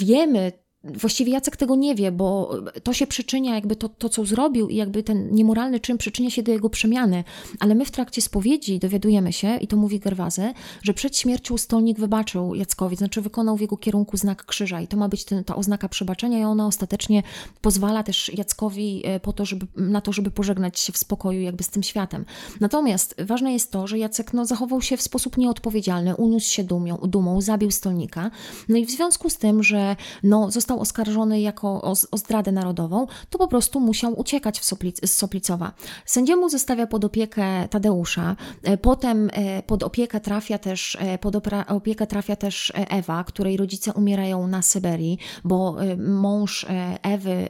wiemy, 0.00 0.52
właściwie 0.84 1.32
Jacek 1.32 1.56
tego 1.56 1.76
nie 1.76 1.94
wie, 1.94 2.12
bo 2.12 2.54
to 2.82 2.92
się 2.92 3.06
przyczynia, 3.06 3.54
jakby 3.54 3.76
to, 3.76 3.88
to, 3.88 4.08
co 4.08 4.24
zrobił 4.24 4.68
i 4.68 4.76
jakby 4.76 5.02
ten 5.02 5.34
niemoralny 5.34 5.80
czyn 5.80 5.98
przyczynia 5.98 6.30
się 6.30 6.42
do 6.42 6.52
jego 6.52 6.70
przemiany. 6.70 7.24
Ale 7.60 7.74
my 7.74 7.84
w 7.84 7.90
trakcie 7.90 8.22
spowiedzi 8.22 8.78
dowiadujemy 8.78 9.32
się, 9.32 9.56
i 9.56 9.66
to 9.66 9.76
mówi 9.76 10.00
Gerwazy, 10.00 10.52
że 10.82 10.94
przed 10.94 11.16
śmiercią 11.16 11.58
stolnik 11.58 11.98
wybaczył 11.98 12.54
Jackowi, 12.54 12.96
znaczy 12.96 13.20
wykonał 13.20 13.56
w 13.56 13.60
jego 13.60 13.76
kierunku 13.76 14.16
znak 14.16 14.44
krzyża 14.44 14.80
i 14.80 14.88
to 14.88 14.96
ma 14.96 15.08
być 15.08 15.24
ten, 15.24 15.44
ta 15.44 15.56
oznaka 15.56 15.88
przebaczenia 15.88 16.38
i 16.38 16.44
ona 16.44 16.66
ostatecznie 16.66 17.22
pozwala 17.60 18.02
też 18.02 18.30
Jackowi 18.34 19.02
e, 19.04 19.20
po 19.20 19.32
to, 19.32 19.44
żeby, 19.44 19.66
na 19.76 20.00
to, 20.00 20.12
żeby 20.12 20.30
pożegnać 20.30 20.78
się 20.78 20.92
w 20.92 20.98
spokoju 20.98 21.40
jakby 21.40 21.64
z 21.64 21.68
tym 21.68 21.82
światem. 21.82 22.24
Natomiast 22.60 23.14
ważne 23.18 23.52
jest 23.52 23.70
to, 23.70 23.86
że 23.86 23.98
Jacek 23.98 24.32
no, 24.32 24.46
zachował 24.46 24.82
się 24.82 24.96
w 24.96 25.02
sposób 25.02 25.36
nieodpowiedzialny, 25.36 26.16
uniósł 26.16 26.52
się 26.52 26.64
dumią, 26.64 26.96
dumą, 26.96 27.40
zabił 27.40 27.70
stolnika. 27.70 28.30
No 28.68 28.76
i 28.76 28.86
w 28.86 28.90
związku 28.90 29.30
z 29.30 29.36
tym, 29.36 29.62
że 29.62 29.96
no, 30.22 30.50
został 30.50 30.73
oskarżony 30.80 31.40
jako 31.40 31.82
o, 31.82 31.94
o 32.10 32.18
zdradę 32.18 32.52
narodową, 32.52 33.06
to 33.30 33.38
po 33.38 33.48
prostu 33.48 33.80
musiał 33.80 34.20
uciekać 34.20 34.64
Soplic 34.64 35.10
z 35.10 35.12
Soplicowa. 35.12 35.72
Sędziemu 36.06 36.48
zostawia 36.48 36.86
pod 36.86 37.04
opiekę 37.04 37.68
Tadeusza, 37.68 38.36
e, 38.62 38.76
potem 38.76 39.30
e, 39.32 39.62
pod 39.62 39.82
opiekę 39.82 40.20
trafia 40.20 40.58
też, 40.58 40.98
pod 41.20 41.36
opiekę 41.68 42.06
trafia 42.06 42.36
też 42.36 42.72
Ewa, 42.74 43.24
której 43.24 43.56
rodzice 43.56 43.92
umierają 43.92 44.46
na 44.46 44.62
Syberii, 44.62 45.18
bo 45.44 45.76
mąż 45.98 46.66
Ewy 47.02 47.48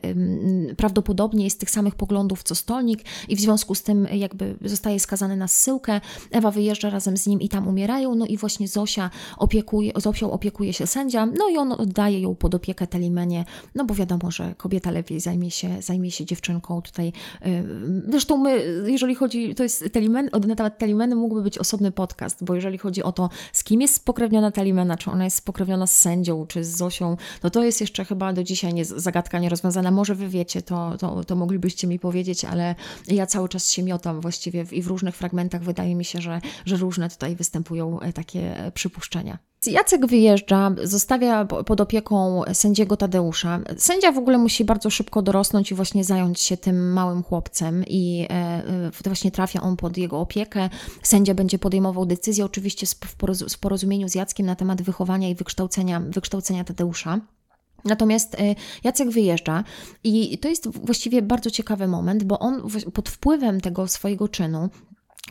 prawdopodobnie 0.76 1.44
jest 1.44 1.60
tych 1.60 1.70
samych 1.70 1.94
poglądów 1.94 2.42
co 2.42 2.54
Stolnik 2.54 3.00
i 3.28 3.36
w 3.36 3.40
związku 3.40 3.74
z 3.74 3.82
tym 3.82 4.06
jakby 4.12 4.56
zostaje 4.64 5.00
skazany 5.00 5.36
na 5.36 5.48
zsyłkę. 5.48 6.00
Ewa 6.30 6.50
wyjeżdża 6.50 6.90
razem 6.90 7.16
z 7.16 7.26
nim 7.26 7.40
i 7.40 7.48
tam 7.48 7.68
umierają, 7.68 8.14
no 8.14 8.26
i 8.26 8.36
właśnie 8.36 8.68
Zosia 8.68 9.10
opiekuje, 9.36 9.92
Zosią 9.96 10.30
opiekuje 10.30 10.72
się 10.72 10.86
sędzia, 10.86 11.26
no 11.26 11.48
i 11.48 11.56
on 11.56 11.72
oddaje 11.72 12.20
ją 12.20 12.34
pod 12.34 12.54
opiekę 12.54 12.86
No 13.75 13.85
bo 13.85 13.94
wiadomo, 13.94 14.30
że 14.30 14.54
kobieta 14.56 14.90
lepiej 14.90 15.21
zajmie 15.21 15.50
się, 15.50 15.83
zajmie 15.83 16.11
się 16.11 16.25
dziewczynką 16.25 16.83
tutaj. 16.83 17.12
Zresztą 18.09 18.37
my, 18.37 18.64
jeżeli 18.87 19.14
chodzi, 19.14 19.54
to 19.54 19.62
jest 19.62 19.85
Telimen, 19.92 20.30
na 20.47 20.56
temat 20.56 20.78
Telimeny 20.78 21.16
mógłby 21.16 21.42
być 21.42 21.59
osobny 21.59 21.92
podcast, 21.92 22.44
bo 22.44 22.54
jeżeli 22.54 22.78
chodzi 22.78 23.02
o 23.02 23.12
to, 23.12 23.30
z 23.52 23.64
kim 23.64 23.80
jest 23.80 23.94
spokrewniona 23.94 24.50
Telimena, 24.50 24.97
czy 24.97 25.11
ona 25.11 25.25
jest 25.25 25.37
spokrewniona 25.37 25.87
z 25.87 25.97
sędzią, 25.97 26.47
czy 26.47 26.64
z 26.64 26.76
Zosią, 26.76 27.16
no 27.42 27.50
to 27.50 27.64
jest 27.64 27.80
jeszcze 27.80 28.04
chyba 28.04 28.33
do 28.33 28.44
dzisiaj 28.44 28.75
nie, 28.75 28.85
zagadka 28.85 29.38
nierozwiązana. 29.38 29.90
Może 29.90 30.14
wy 30.14 30.28
wiecie, 30.28 30.62
to, 30.62 30.99
to, 30.99 31.25
to 31.25 31.37
moglibyście 31.37 31.87
mi 31.87 31.99
powiedzieć, 31.99 32.44
ale 32.44 32.75
ja 33.09 33.26
cały 33.26 33.49
czas 33.49 33.71
się 33.71 33.83
miotam 33.83 34.21
właściwie 34.21 34.64
i 34.73 34.83
w 34.83 34.87
różnych 34.87 35.16
fragmentach 35.16 35.62
wydaje 35.62 35.94
mi 35.94 36.04
się, 36.04 36.21
że, 36.21 36.40
że 36.66 36.76
różne 36.76 37.11
tutaj 37.11 37.37
występują 37.37 38.00
e, 38.00 38.12
takie 38.12 38.59
e, 38.59 38.73
przypuszczenia. 38.73 39.38
Jacek 39.66 40.06
wyjeżdża, 40.06 40.71
zostawia 40.83 41.44
pod 41.44 41.80
opieką 41.80 42.42
sędziego 42.52 42.97
Tadeusza. 42.97 43.61
Sędzia 43.76 44.12
w 44.12 44.18
ogóle 44.18 44.38
musi 44.38 44.64
bardzo 44.64 44.90
szybko 44.90 45.23
dorosnąć 45.23 45.71
i 45.71 45.75
właśnie 45.75 46.04
zająć 46.04 46.40
się 46.40 46.56
tym 46.56 46.92
małym 46.92 47.23
chłopcem 47.23 47.85
i 47.87 48.26
e, 48.30 48.90
właśnie 49.04 49.30
trafia 49.30 49.61
on 49.61 49.76
pod 49.76 49.97
jego 49.97 50.21
opiekę. 50.21 50.68
Sędzia 51.02 51.35
będzie 51.35 51.59
podejmował 51.59 52.06
decyzję, 52.06 52.44
oczywiście 52.44 52.87
w 53.50 53.59
porozumieniu 53.59 54.09
z 54.09 54.14
Jackiem 54.14 54.47
na 54.47 54.56
temat 54.56 54.83
wychowania 54.83 55.28
i 55.28 55.35
wykształcenia, 55.35 56.00
wykształcenia 56.00 56.64
Tadeusza. 56.64 57.21
Natomiast 57.85 58.35
e, 58.35 58.54
Jacek 58.85 59.11
wyjeżdża 59.11 59.64
i 60.04 60.38
to 60.38 60.49
jest 60.49 60.68
właściwie 60.68 61.23
bardzo 61.23 61.50
ciekawy 61.50 61.88
moment, 61.88 62.25
bo 62.25 62.38
on 62.38 62.62
pod 62.94 63.09
wpływem 63.09 63.61
tego 63.61 63.88
swojego 63.88 64.28
czynu 64.28 64.68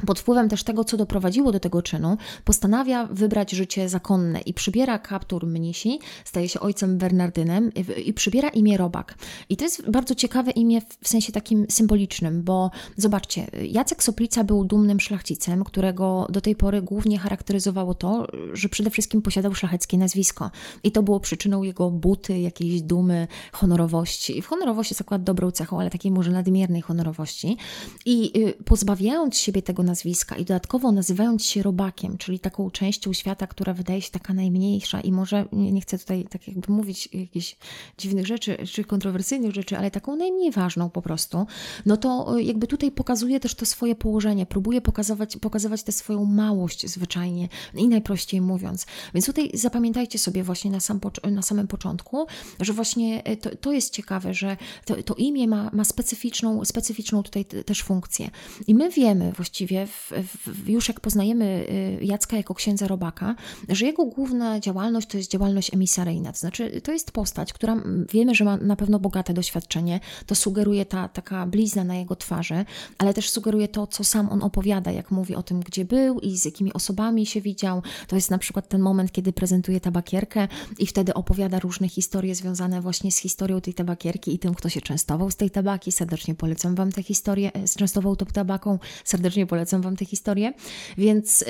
pod 0.05 0.19
wpływem 0.19 0.49
też 0.49 0.63
tego, 0.63 0.83
co 0.83 0.97
doprowadziło 0.97 1.51
do 1.51 1.59
tego 1.59 1.81
czynu, 1.81 2.17
postanawia 2.45 3.05
wybrać 3.05 3.51
życie 3.51 3.89
zakonne 3.89 4.41
i 4.41 4.53
przybiera 4.53 4.99
kaptur 4.99 5.47
mnisi, 5.47 5.99
staje 6.25 6.49
się 6.49 6.59
ojcem 6.59 6.97
Bernardynem 6.97 7.71
i 8.05 8.13
przybiera 8.13 8.49
imię 8.49 8.77
Robak. 8.77 9.15
I 9.49 9.57
to 9.57 9.63
jest 9.63 9.89
bardzo 9.91 10.15
ciekawe 10.15 10.51
imię 10.51 10.81
w 11.01 11.07
sensie 11.07 11.31
takim 11.31 11.65
symbolicznym, 11.69 12.43
bo 12.43 12.71
zobaczcie, 12.97 13.47
Jacek 13.71 14.03
Soplica 14.03 14.43
był 14.43 14.65
dumnym 14.65 14.99
szlachcicem, 14.99 15.63
którego 15.63 16.27
do 16.29 16.41
tej 16.41 16.55
pory 16.55 16.81
głównie 16.81 17.19
charakteryzowało 17.19 17.93
to, 17.93 18.27
że 18.53 18.69
przede 18.69 18.89
wszystkim 18.89 19.21
posiadał 19.21 19.55
szlacheckie 19.55 19.97
nazwisko. 19.97 20.51
I 20.83 20.91
to 20.91 21.03
było 21.03 21.19
przyczyną 21.19 21.63
jego 21.63 21.91
buty, 21.91 22.39
jakiejś 22.39 22.81
dumy, 22.81 23.27
honorowości. 23.51 24.37
I 24.37 24.41
w 24.41 24.47
honorowość 24.47 24.91
jest 24.91 25.01
akurat 25.01 25.23
dobrą 25.23 25.51
cechą, 25.51 25.79
ale 25.79 25.89
takiej 25.89 26.11
może 26.11 26.31
nadmiernej 26.31 26.81
honorowości. 26.81 27.57
I 28.05 28.39
y, 28.39 28.63
pozbawiając 28.63 29.37
siebie 29.37 29.61
tego 29.61 29.82
nazwiska 29.83 30.35
i 30.35 30.45
dodatkowo 30.45 30.91
nazywając 30.91 31.45
się 31.45 31.63
robakiem, 31.63 32.17
czyli 32.17 32.39
taką 32.39 32.71
częścią 32.71 33.13
świata, 33.13 33.47
która 33.47 33.73
wydaje 33.73 34.01
się 34.01 34.11
taka 34.11 34.33
najmniejsza 34.33 35.01
i 35.01 35.11
może, 35.11 35.45
nie, 35.51 35.81
chcę 35.81 35.99
tutaj 35.99 36.25
tak 36.29 36.47
jakby 36.47 36.73
mówić 36.73 37.09
jakichś 37.13 37.55
dziwnych 37.97 38.27
rzeczy, 38.27 38.57
czy 38.71 38.83
kontrowersyjnych 38.83 39.55
rzeczy, 39.55 39.77
ale 39.77 39.91
taką 39.91 40.15
najmniej 40.15 40.51
ważną 40.51 40.89
po 40.89 41.01
prostu, 41.01 41.45
no 41.85 41.97
to 41.97 42.37
e, 42.37 42.41
jakby 42.41 42.67
tutaj 42.67 42.91
pokazuje 42.91 43.39
też 43.39 43.55
to 43.55 43.65
swoje 43.65 43.95
położenie, 43.95 44.45
próbuje 44.45 44.81
pokazywać, 44.81 45.37
pokazywać 45.37 45.83
tę 45.83 45.91
swoją 45.91 46.25
małość 46.25 46.87
zwyczajnie 46.87 47.49
i 47.75 47.87
najprościej 47.87 48.41
mówiąc. 48.41 48.85
Więc 49.13 49.25
tutaj 49.25 49.51
zapamiętajcie 49.53 50.19
sobie 50.19 50.43
właśnie 50.43 50.71
na, 50.71 50.79
sam, 50.79 50.99
na 51.31 51.41
samym 51.41 51.67
początku, 51.67 52.25
że 52.59 52.73
właśnie 52.73 53.23
e, 53.23 53.37
to, 53.37 53.55
to 53.55 53.71
jest 53.71 53.93
ciekawe, 53.93 54.33
że 54.33 54.57
to, 54.85 55.03
to 55.03 55.15
imię 55.15 55.47
ma, 55.47 55.69
ma 55.73 55.83
specyficzną, 55.83 56.65
specyficzną 56.65 57.23
tutaj 57.23 57.45
też 57.45 57.83
funkcję. 57.83 58.29
I 58.67 58.75
my 58.75 58.89
wiemy 58.89 59.31
właściwie, 59.31 59.72
właściwie, 59.73 59.87
w, 59.87 60.11
w, 60.47 60.69
już 60.69 60.87
jak 60.87 60.99
poznajemy 60.99 61.65
y, 62.01 62.05
Jacka 62.05 62.37
jako 62.37 62.53
księdza 62.53 62.87
robaka, 62.87 63.35
że 63.69 63.85
jego 63.85 64.05
główna 64.05 64.59
działalność 64.59 65.07
to 65.07 65.17
jest 65.17 65.31
działalność 65.31 65.73
emisaryjna. 65.73 66.31
To 66.31 66.37
znaczy, 66.37 66.81
to 66.81 66.91
jest 66.91 67.11
postać, 67.11 67.53
która 67.53 67.83
wiemy, 68.11 68.35
że 68.35 68.45
ma 68.45 68.57
na 68.57 68.75
pewno 68.75 68.99
bogate 68.99 69.33
doświadczenie. 69.33 69.99
To 70.25 70.35
sugeruje 70.35 70.85
ta 70.85 71.07
taka 71.07 71.45
blizna 71.45 71.83
na 71.83 71.95
jego 71.95 72.15
twarzy, 72.15 72.65
ale 72.97 73.13
też 73.13 73.29
sugeruje 73.29 73.67
to, 73.67 73.87
co 73.87 74.03
sam 74.03 74.29
on 74.29 74.43
opowiada, 74.43 74.91
jak 74.91 75.11
mówi 75.11 75.35
o 75.35 75.43
tym, 75.43 75.59
gdzie 75.59 75.85
był 75.85 76.19
i 76.19 76.37
z 76.37 76.45
jakimi 76.45 76.73
osobami 76.73 77.25
się 77.25 77.41
widział. 77.41 77.81
To 78.07 78.15
jest 78.15 78.31
na 78.31 78.37
przykład 78.37 78.67
ten 78.67 78.81
moment, 78.81 79.11
kiedy 79.11 79.33
prezentuje 79.33 79.79
tabakierkę 79.79 80.47
i 80.79 80.87
wtedy 80.87 81.13
opowiada 81.13 81.59
różne 81.59 81.89
historie 81.89 82.35
związane 82.35 82.81
właśnie 82.81 83.11
z 83.11 83.17
historią 83.17 83.61
tej 83.61 83.73
tabakierki 83.73 84.33
i 84.33 84.39
tym, 84.39 84.55
kto 84.55 84.69
się 84.69 84.81
częstował 84.81 85.31
z 85.31 85.35
tej 85.35 85.49
tabaki. 85.49 85.91
Serdecznie 85.91 86.35
polecam 86.35 86.75
Wam 86.75 86.91
tę 86.91 87.03
historię, 87.03 87.51
częstował 87.77 88.15
tą 88.15 88.25
tabaką. 88.25 88.79
Serdecznie 89.03 89.45
polecam 89.45 89.62
Wam 89.71 89.95
tę 89.95 90.05
historię. 90.05 90.53
Więc 90.97 91.41
y, 91.41 91.45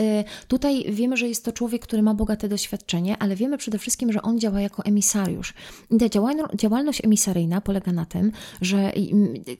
tutaj 0.47 0.85
wiemy, 0.89 1.17
że 1.17 1.27
jest 1.27 1.45
to 1.45 1.51
człowiek, 1.51 1.81
który 1.81 2.01
ma 2.01 2.13
bogate 2.13 2.49
doświadczenie, 2.49 3.17
ale 3.17 3.35
wiemy 3.35 3.57
przede 3.57 3.79
wszystkim, 3.79 4.11
że 4.11 4.21
on 4.21 4.39
działa 4.39 4.61
jako 4.61 4.85
emisariusz. 4.85 5.53
I 5.91 5.97
ta 5.97 6.05
działalność 6.55 7.05
emisaryjna 7.05 7.61
polega 7.61 7.91
na 7.91 8.05
tym, 8.05 8.31
że 8.61 8.91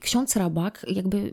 ksiądz 0.00 0.36
Rabak 0.36 0.86
jakby 0.88 1.32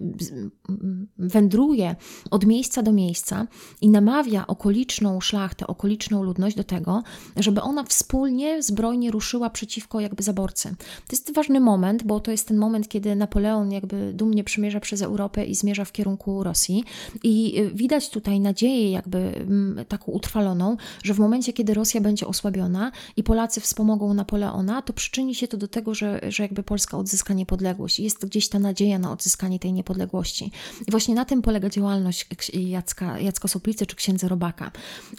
wędruje 1.17 1.95
od 2.31 2.45
miejsca 2.45 2.83
do 2.83 2.91
miejsca 2.91 3.47
i 3.81 3.89
namawia 3.89 4.47
okoliczną 4.47 5.21
szlachtę, 5.21 5.67
okoliczną 5.67 6.23
ludność 6.23 6.55
do 6.55 6.63
tego, 6.63 7.03
żeby 7.37 7.61
ona 7.61 7.83
wspólnie, 7.83 8.63
zbrojnie 8.63 9.11
ruszyła 9.11 9.49
przeciwko 9.49 9.99
jakby 9.99 10.23
zaborcy. 10.23 10.75
To 11.07 11.11
jest 11.11 11.33
ważny 11.33 11.59
moment, 11.59 12.03
bo 12.03 12.19
to 12.19 12.31
jest 12.31 12.47
ten 12.47 12.57
moment, 12.57 12.87
kiedy 12.87 13.15
Napoleon 13.15 13.71
jakby 13.71 14.13
dumnie 14.13 14.43
przymierza 14.43 14.79
przez 14.79 15.01
Europę 15.01 15.45
i 15.45 15.55
zmierza 15.55 15.85
w 15.85 15.91
kierunku 15.91 16.43
Rosji. 16.43 16.83
I 17.23 17.59
y, 17.59 17.71
widać 17.73 18.09
tutaj 18.09 18.39
nadzieję, 18.39 18.91
jakby 18.91 19.17
mm, 19.17 19.85
taką 19.85 20.11
utrwaloną, 20.11 20.77
że 21.03 21.13
w 21.13 21.19
momencie, 21.19 21.53
kiedy 21.53 21.73
Rosja 21.73 22.01
będzie 22.01 22.27
osłabiona 22.27 22.91
i 23.17 23.23
Polacy 23.23 23.61
wspomogą 23.61 24.13
Napoleona, 24.13 24.81
to 24.81 24.93
przyczyni 24.93 25.35
się 25.35 25.47
to 25.47 25.57
do 25.57 25.67
tego, 25.67 25.93
że, 25.93 26.21
że 26.27 26.43
jakby 26.43 26.63
Polska 26.63 26.97
odzyska 26.97 27.33
niepodległość. 27.33 27.99
Jest 27.99 28.25
gdzieś 28.25 28.49
ta 28.49 28.59
nadzieja 28.59 28.99
na 28.99 29.11
odzyskanie 29.11 29.59
tej 29.59 29.73
niepodległości. 29.73 30.51
I 30.87 30.91
właśnie 30.91 31.15
na 31.15 31.25
tym 31.25 31.41
polega 31.41 31.69
działalność 31.69 32.27
Jacka, 32.53 33.19
Jacka 33.19 33.47
Soplicy 33.47 33.85
czy 33.85 33.95
księdza 33.95 34.27
Robaka. 34.27 34.71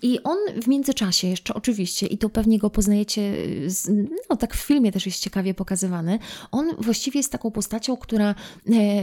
I 0.02 0.22
on 0.22 0.38
w 0.62 0.66
międzyczasie 0.68 1.28
jeszcze 1.28 1.54
oczywiście, 1.54 2.06
i 2.06 2.18
to 2.18 2.28
pewnie 2.28 2.58
go 2.58 2.70
poznajecie, 2.70 3.34
no 4.30 4.37
tak 4.37 4.54
w 4.54 4.61
filmie 4.61 4.92
też 4.92 5.06
jest 5.06 5.20
ciekawie 5.20 5.54
pokazywany, 5.54 6.18
on 6.50 6.70
właściwie 6.78 7.20
jest 7.20 7.32
taką 7.32 7.50
postacią, 7.50 7.96
która 7.96 8.30
e, 8.30 8.34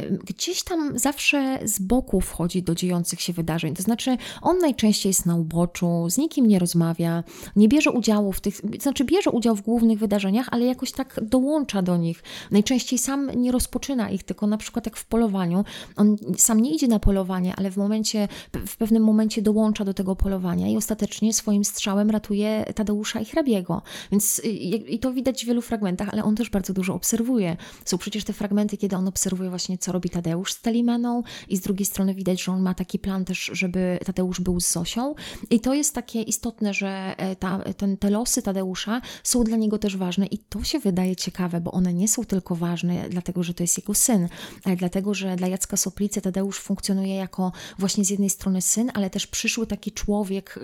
gdzieś 0.09 0.63
tam 0.63 0.99
zawsze 0.99 1.59
z 1.63 1.79
boku 1.79 2.21
wchodzi 2.21 2.63
do 2.69 2.75
dziejących 2.75 3.21
się 3.21 3.33
wydarzeń. 3.33 3.75
To 3.75 3.83
znaczy, 3.83 4.17
on 4.41 4.57
najczęściej 4.59 5.09
jest 5.09 5.25
na 5.25 5.35
uboczu, 5.35 6.09
z 6.09 6.17
nikim 6.17 6.47
nie 6.47 6.59
rozmawia, 6.59 7.23
nie 7.55 7.67
bierze 7.67 7.91
udziału 7.91 8.33
w 8.33 8.41
tych, 8.41 8.61
znaczy 8.81 9.05
bierze 9.05 9.31
udział 9.31 9.55
w 9.55 9.61
głównych 9.61 9.99
wydarzeniach, 9.99 10.47
ale 10.51 10.65
jakoś 10.65 10.91
tak 10.91 11.19
dołącza 11.21 11.81
do 11.81 11.97
nich. 11.97 12.23
Najczęściej 12.51 12.99
sam 12.99 13.31
nie 13.35 13.51
rozpoczyna 13.51 14.09
ich, 14.09 14.23
tylko 14.23 14.47
na 14.47 14.57
przykład 14.57 14.85
jak 14.85 14.97
w 14.97 15.05
polowaniu, 15.05 15.63
on 15.95 16.17
sam 16.37 16.59
nie 16.59 16.75
idzie 16.75 16.87
na 16.87 16.99
polowanie, 16.99 17.53
ale 17.57 17.71
w 17.71 17.77
momencie, 17.77 18.27
w 18.67 18.77
pewnym 18.77 19.03
momencie 19.03 19.41
dołącza 19.41 19.85
do 19.85 19.93
tego 19.93 20.15
polowania 20.15 20.67
i 20.67 20.77
ostatecznie 20.77 21.33
swoim 21.33 21.65
strzałem 21.65 22.09
ratuje 22.09 22.65
Tadeusza 22.75 23.19
i 23.19 23.25
hrabiego. 23.25 23.81
Więc 24.11 24.41
i 24.87 24.99
to 24.99 25.13
widać 25.13 25.43
w 25.43 25.47
wielu 25.47 25.61
fragmentach, 25.61 26.09
ale 26.11 26.23
on 26.23 26.35
też 26.35 26.49
bardzo 26.49 26.73
dużo 26.73 26.93
obserwuje. 26.93 27.57
Są 27.85 27.97
przecież 27.97 28.23
te 28.23 28.33
fragmenty, 28.33 28.77
kiedy 28.77 28.95
on 28.95 29.07
obserwuje 29.07 29.49
właśnie, 29.49 29.77
co 29.77 29.91
robi 29.91 30.09
Tadeusz 30.09 30.53
z 30.53 30.61
Telimeną 30.61 31.23
i 31.49 31.57
z 31.57 31.61
drugiej 31.61 31.85
strony 31.85 32.13
widać, 32.13 32.43
że 32.43 32.51
on 32.51 32.58
on 32.59 32.63
ma 32.63 32.73
taki 32.73 32.99
plan 32.99 33.25
też, 33.25 33.51
żeby 33.53 33.99
Tadeusz 34.05 34.41
był 34.41 34.59
z 34.59 34.71
Zosią. 34.71 35.15
I 35.49 35.59
to 35.59 35.73
jest 35.73 35.95
takie 35.95 36.21
istotne, 36.21 36.73
że 36.73 37.15
e, 37.17 37.35
ta, 37.35 37.59
ten, 37.77 37.97
te 37.97 38.09
losy 38.09 38.41
Tadeusza 38.41 39.01
są 39.23 39.43
dla 39.43 39.57
niego 39.57 39.77
też 39.77 39.97
ważne 39.97 40.25
i 40.25 40.37
to 40.37 40.63
się 40.63 40.79
wydaje 40.79 41.15
ciekawe, 41.15 41.61
bo 41.61 41.71
one 41.71 41.93
nie 41.93 42.07
są 42.07 42.25
tylko 42.25 42.55
ważne 42.55 43.09
dlatego, 43.09 43.43
że 43.43 43.53
to 43.53 43.63
jest 43.63 43.77
jego 43.77 43.93
syn, 43.93 44.29
ale 44.63 44.75
dlatego, 44.75 45.13
że 45.13 45.35
dla 45.35 45.47
Jacka 45.47 45.77
Soplicy 45.77 46.21
Tadeusz 46.21 46.59
funkcjonuje 46.59 47.15
jako 47.15 47.51
właśnie 47.77 48.05
z 48.05 48.09
jednej 48.09 48.29
strony 48.29 48.61
syn, 48.61 48.91
ale 48.93 49.09
też 49.09 49.27
przyszły 49.27 49.67
taki 49.67 49.91
człowiek, 49.91 50.59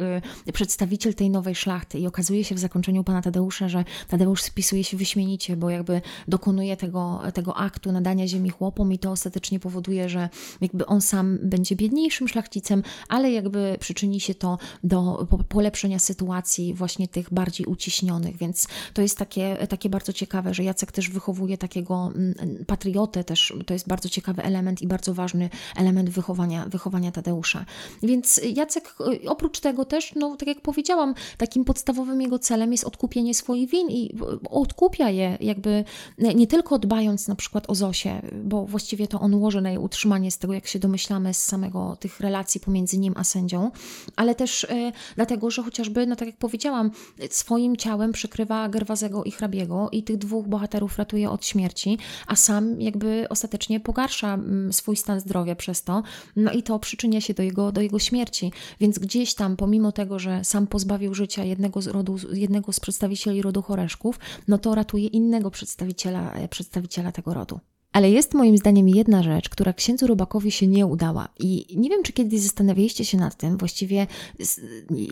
y, 0.48 0.54
przedstawiciel 0.54 1.14
tej 1.14 1.30
nowej 1.30 1.56
szlachty 1.56 2.00
i 2.00 2.08
okazuje 2.08 2.44
się 2.44 2.56
w 2.56 2.60
zakończeniu 2.60 3.04
pana 3.04 3.22
Tadeusza, 3.22 3.70
że 3.70 3.84
Tadeusz 4.08 4.42
spisuje 4.42 4.84
się 4.84 4.98
wyśmienicie, 4.98 5.58
bo 5.58 5.70
jakby 5.70 6.02
dokonuje 6.28 6.78
tego, 6.78 7.22
tego 7.34 7.58
aktu 7.58 7.92
nadania 7.92 8.28
ziemi 8.28 8.50
chłopom 8.50 8.94
i 8.94 9.00
to 9.00 9.12
ostatecznie 9.12 9.60
powoduje, 9.60 10.10
że 10.10 10.30
jakby 10.62 10.86
on 10.86 11.02
sam 11.02 11.38
będzie 11.44 11.75
biedniejszym 11.86 12.27
szlachcicem, 12.27 12.84
ale 13.10 13.32
jakby 13.32 13.77
przyczyni 13.80 14.20
się 14.20 14.36
to 14.36 14.58
do 14.84 15.27
polepszenia 15.50 16.00
sytuacji 16.00 16.74
właśnie 16.74 17.08
tych 17.08 17.34
bardziej 17.34 17.65
uciśnionych, 17.65 18.38
więc 18.38 18.68
to 18.94 19.01
jest 19.01 19.18
takie, 19.18 19.58
takie 19.70 19.89
bardzo 19.89 20.13
ciekawe, 20.13 20.54
że 20.54 20.63
Jacek 20.63 20.92
też 20.92 21.10
wychowuje 21.10 21.58
takiego 21.58 22.12
mm, 22.15 22.65
patriotę 22.68 23.24
też, 23.24 23.54
to 23.65 23.74
jest 23.74 23.88
bardzo 23.88 24.10
ciekawy 24.10 24.44
element 24.44 24.82
i 24.82 24.88
bardzo 24.88 25.13
ważny 25.13 25.50
element 25.75 26.10
wychowania, 26.10 26.65
wychowania 26.65 27.12
Tadeusza. 27.12 27.65
Więc 28.04 28.42
Jacek 28.56 28.96
y, 29.24 29.30
oprócz 29.30 29.60
tego 29.60 29.86
też, 29.86 30.15
no 30.15 30.36
tak 30.36 30.48
jak 30.48 30.62
powiedziałam, 30.62 31.13
takim 31.38 31.65
podstawowym 31.65 32.22
jego 32.22 32.39
celem 32.39 32.72
jest 32.72 32.84
odkupienie 32.84 33.34
swoich 33.34 33.70
win 33.70 33.89
i 33.89 34.18
odkupia 34.50 35.10
je 35.10 35.38
jakby 35.42 35.84
nie 36.18 36.48
tylko 36.48 36.80
dbając 36.80 37.27
na 37.27 37.36
przykład 37.36 37.70
o 37.70 37.75
Zosię, 37.75 38.22
bo 38.44 38.65
właściwie 38.65 39.08
to 39.08 39.20
on 39.20 39.36
łoży 39.36 39.62
na 39.62 39.70
jej 39.70 39.77
utrzymanie 39.77 40.32
z 40.32 40.38
tego, 40.38 40.54
jak 40.54 40.68
się 40.68 40.80
domyślamy 40.80 41.34
z 41.34 41.44
samego 41.44 41.75
tych 42.00 42.20
relacji 42.20 42.62
pomiędzy 42.62 42.98
nim 42.98 43.13
a 43.17 43.24
sędzią, 43.24 43.72
ale 44.15 44.36
też 44.36 44.63
y, 44.63 44.91
dlatego, 45.15 45.51
że 45.51 45.63
chociażby, 45.63 46.08
no 46.08 46.15
tak 46.15 46.27
jak 46.27 46.38
powiedziałam, 46.38 46.91
swoim 47.29 47.77
ciałem 47.77 48.12
przykrywa 48.12 48.70
Gerwazego 48.70 49.24
i 49.24 49.32
Hrabiego 49.32 49.89
i 49.91 50.03
tych 50.03 50.17
dwóch 50.17 50.48
bohaterów 50.48 50.98
ratuje 50.98 51.29
od 51.29 51.46
śmierci, 51.46 51.98
a 52.27 52.36
sam 52.36 52.82
jakby 52.82 53.25
ostatecznie 53.29 53.79
pogarsza 53.79 54.34
mm, 54.34 54.74
swój 54.74 54.96
stan 54.98 55.20
zdrowia 55.20 55.55
przez 55.55 55.84
to, 55.84 56.03
no 56.36 56.51
i 56.51 56.63
to 56.63 56.79
przyczynia 56.79 57.22
się 57.22 57.34
do 57.34 57.44
jego, 57.44 57.72
do 57.72 57.82
jego 57.82 58.00
śmierci. 58.00 58.51
Więc 58.79 59.00
gdzieś 59.00 59.36
tam, 59.36 59.58
pomimo 59.58 59.91
tego, 59.91 60.20
że 60.20 60.44
sam 60.44 60.67
pozbawił 60.67 61.13
życia 61.13 61.44
jednego 61.44 61.82
z, 61.82 61.88
rodu, 61.88 62.17
jednego 62.34 62.74
z 62.74 62.79
przedstawicieli 62.79 63.41
rodu 63.41 63.62
Choreszków, 63.62 64.20
no 64.48 64.58
to 64.58 64.75
ratuje 64.75 65.08
innego 65.08 65.51
przedstawiciela, 65.51 66.34
przedstawiciela 66.50 67.12
tego 67.12 67.34
rodu. 67.34 67.60
Ale 67.96 68.10
jest 68.10 68.34
moim 68.34 68.58
zdaniem 68.58 68.90
jedna 68.90 69.24
rzecz, 69.24 69.50
która 69.50 69.74
księdzu 69.74 70.08
Robakowi 70.08 70.52
się 70.52 70.68
nie 70.68 70.86
udała. 70.86 71.28
I 71.40 71.78
nie 71.78 71.90
wiem, 71.90 72.04
czy 72.04 72.14
kiedyś 72.14 72.40
zastanawialiście 72.40 73.06
się 73.06 73.18
nad 73.18 73.36
tym, 73.36 73.58
właściwie 73.58 74.08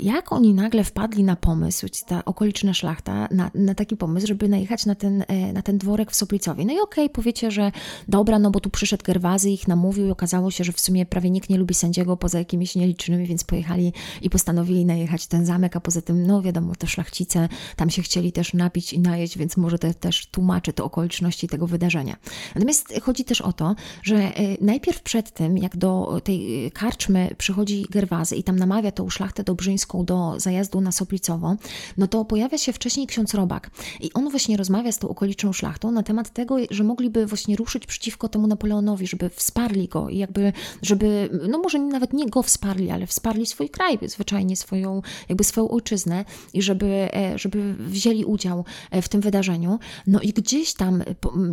jak 0.02 0.32
oni 0.32 0.54
nagle 0.54 0.84
wpadli 0.84 1.24
na 1.24 1.36
pomysł, 1.36 1.88
ta 2.08 2.25
okoliczna 2.25 2.74
szlachta, 2.74 3.28
na, 3.32 3.52
na 3.56 3.75
taki 3.75 3.98
pomysł, 3.98 4.28
żeby 4.28 4.50
najechać 4.50 4.86
na 4.86 4.96
ten, 4.96 5.24
e, 5.28 5.54
na 5.54 5.62
ten 5.62 5.78
dworek 5.78 6.12
w 6.12 6.16
Soplicowie. 6.16 6.66
No 6.66 6.74
i 6.74 6.80
okej, 6.80 7.06
okay, 7.06 7.16
powiecie, 7.16 7.52
że 7.52 7.72
dobra, 8.08 8.40
no 8.40 8.52
bo 8.52 8.60
tu 8.60 8.70
przyszedł 8.70 9.04
Gerwazy, 9.04 9.50
ich 9.50 9.68
namówił 9.68 10.08
i 10.08 10.12
okazało 10.12 10.52
się, 10.52 10.63
że 10.63 10.72
w 10.72 10.80
sumie 10.80 11.06
prawie 11.06 11.30
nikt 11.30 11.50
nie 11.50 11.58
lubi 11.58 11.74
sędziego 11.74 12.18
poza 12.18 12.40
jakimiś 12.40 12.75
nielicznymi, 12.75 13.25
więc 13.25 13.44
pojechali 13.44 13.94
i 14.22 14.30
postanowili 14.30 14.86
najechać 14.86 15.28
ten 15.28 15.46
zamek, 15.46 15.75
a 15.75 15.80
poza 15.80 16.02
tym, 16.02 16.28
no 16.28 16.42
wiadomo, 16.42 16.75
te 16.75 16.88
szlachcice 16.88 17.50
tam 17.75 17.90
się 17.90 18.02
chcieli 18.02 18.32
też 18.32 18.54
napić 18.54 18.94
i 18.94 19.00
najeść, 19.00 19.38
więc 19.38 19.58
może 19.58 19.80
to 19.80 19.94
też 19.94 20.28
tłumaczy 20.28 20.74
te 20.74 20.84
okoliczności 20.84 21.48
tego 21.48 21.68
wydarzenia. 21.68 22.16
Natomiast 22.56 22.73
Chodzi 23.01 23.25
też 23.25 23.42
o 23.42 23.53
to, 23.53 23.75
że 24.03 24.15
e, 24.15 24.32
najpierw 24.62 25.01
przed 25.01 25.32
tym, 25.32 25.58
jak 25.58 25.77
do 25.77 26.22
tej 26.24 26.72
karczmy 26.72 27.36
przychodzi 27.38 27.86
Gerwazy 27.89 28.36
i 28.36 28.44
tam 28.44 28.56
namawia 28.56 28.92
tą 28.92 29.10
szlachtę 29.10 29.44
dobrzyńską 29.44 30.06
do 30.06 30.34
zajazdu 30.38 30.82
na 30.82 30.92
Soplicową, 30.92 31.58
no 31.98 32.08
to 32.08 32.25
pojawia 32.25 32.58
się 32.58 32.74
wcześniej 32.74 33.08
ksiądz 33.08 33.34
Robak 33.34 33.70
i 34.01 34.13
on 34.13 34.30
właśnie 34.30 34.58
rozmawia 34.58 34.92
z 34.92 35.00
tą 35.00 35.10
okoliczną 35.10 35.53
szlachtą 35.53 35.92
na 35.92 36.03
temat 36.03 36.34
tego, 36.34 36.58
że 36.72 36.84
mogliby 36.84 37.25
właśnie 37.25 37.56
ruszyć 37.56 37.86
przeciwko 37.86 38.30
temu 38.30 38.48
Napoleonowi, 38.48 39.08
żeby 39.08 39.30
wsparli 39.30 39.88
go 39.88 40.10
i 40.10 40.18
jakby, 40.18 40.53
żeby, 40.82 41.30
no 41.50 41.58
może 41.58 41.80
nawet 41.80 42.13
nie 42.13 42.30
go 42.30 42.44
wsparli, 42.44 42.92
ale 42.92 43.08
wsparli 43.08 43.46
swój 43.46 43.70
kraj, 43.70 44.00
zwyczajnie 44.08 44.56
swoją, 44.56 45.01
jakby 45.30 45.44
swoją 45.44 45.70
ojczyznę 45.70 46.25
i 46.53 46.62
żeby, 46.62 46.88
e, 47.13 47.39
żeby 47.39 47.74
wzięli 47.74 48.25
udział 48.25 48.65
e, 48.92 49.01
w 49.01 49.10
tym 49.10 49.22
wydarzeniu. 49.22 49.80
No 50.08 50.22
i 50.22 50.34
gdzieś 50.34 50.74
tam 50.74 51.03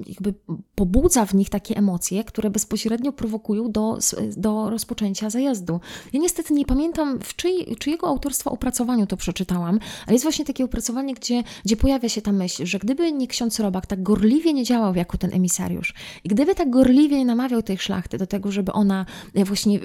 jakby 0.07 0.35
pobudza 0.75 1.10
wzbudza 1.11 1.26
w 1.26 1.35
nich 1.35 1.50
takie 1.50 1.76
emocje, 1.76 2.25
które 2.25 2.50
bezpośrednio 2.50 3.12
prowokują 3.12 3.73
do, 3.73 3.99
do 4.37 4.71
rozpoczęcia 4.71 5.31
zajazdu. 5.31 5.81
Ja 6.12 6.21
niestety 6.21 6.55
nie 6.55 6.64
pamiętam, 6.64 7.19
w 7.21 7.37
czyj, 7.37 7.76
czyjego 7.79 8.07
autorstwa 8.07 8.50
opracowaniu 8.50 9.07
to 9.07 9.17
przeczytałam, 9.17 9.79
ale 10.07 10.14
jest 10.14 10.25
właśnie 10.25 10.45
takie 10.45 10.64
opracowanie, 10.64 11.14
gdzie, 11.14 11.43
gdzie 11.64 11.76
pojawia 11.76 12.09
się 12.09 12.23
ta 12.23 12.33
myśl, 12.33 12.67
że 12.67 12.79
gdyby 12.79 13.12
nie 13.12 13.26
ksiądz 13.26 13.61
Robak 13.61 13.87
tak 13.87 14.02
gorliwie 14.02 14.52
nie 14.52 14.64
działał 14.64 14.95
jako 14.95 15.19
ten 15.19 15.35
emisariusz 15.35 15.95
i 16.25 16.29
gdyby 16.29 16.55
tak 16.55 16.71
gorliwie 16.71 17.19
nie 17.19 17.25
namawiał 17.25 17.62
tej 17.62 17.79
szlachty 17.79 18.19
do 18.19 18.26
tego, 18.26 18.52
żeby 18.52 18.73
ona 18.73 19.07
e, 19.35 19.45
właśnie 19.45 19.79
e, 19.79 19.81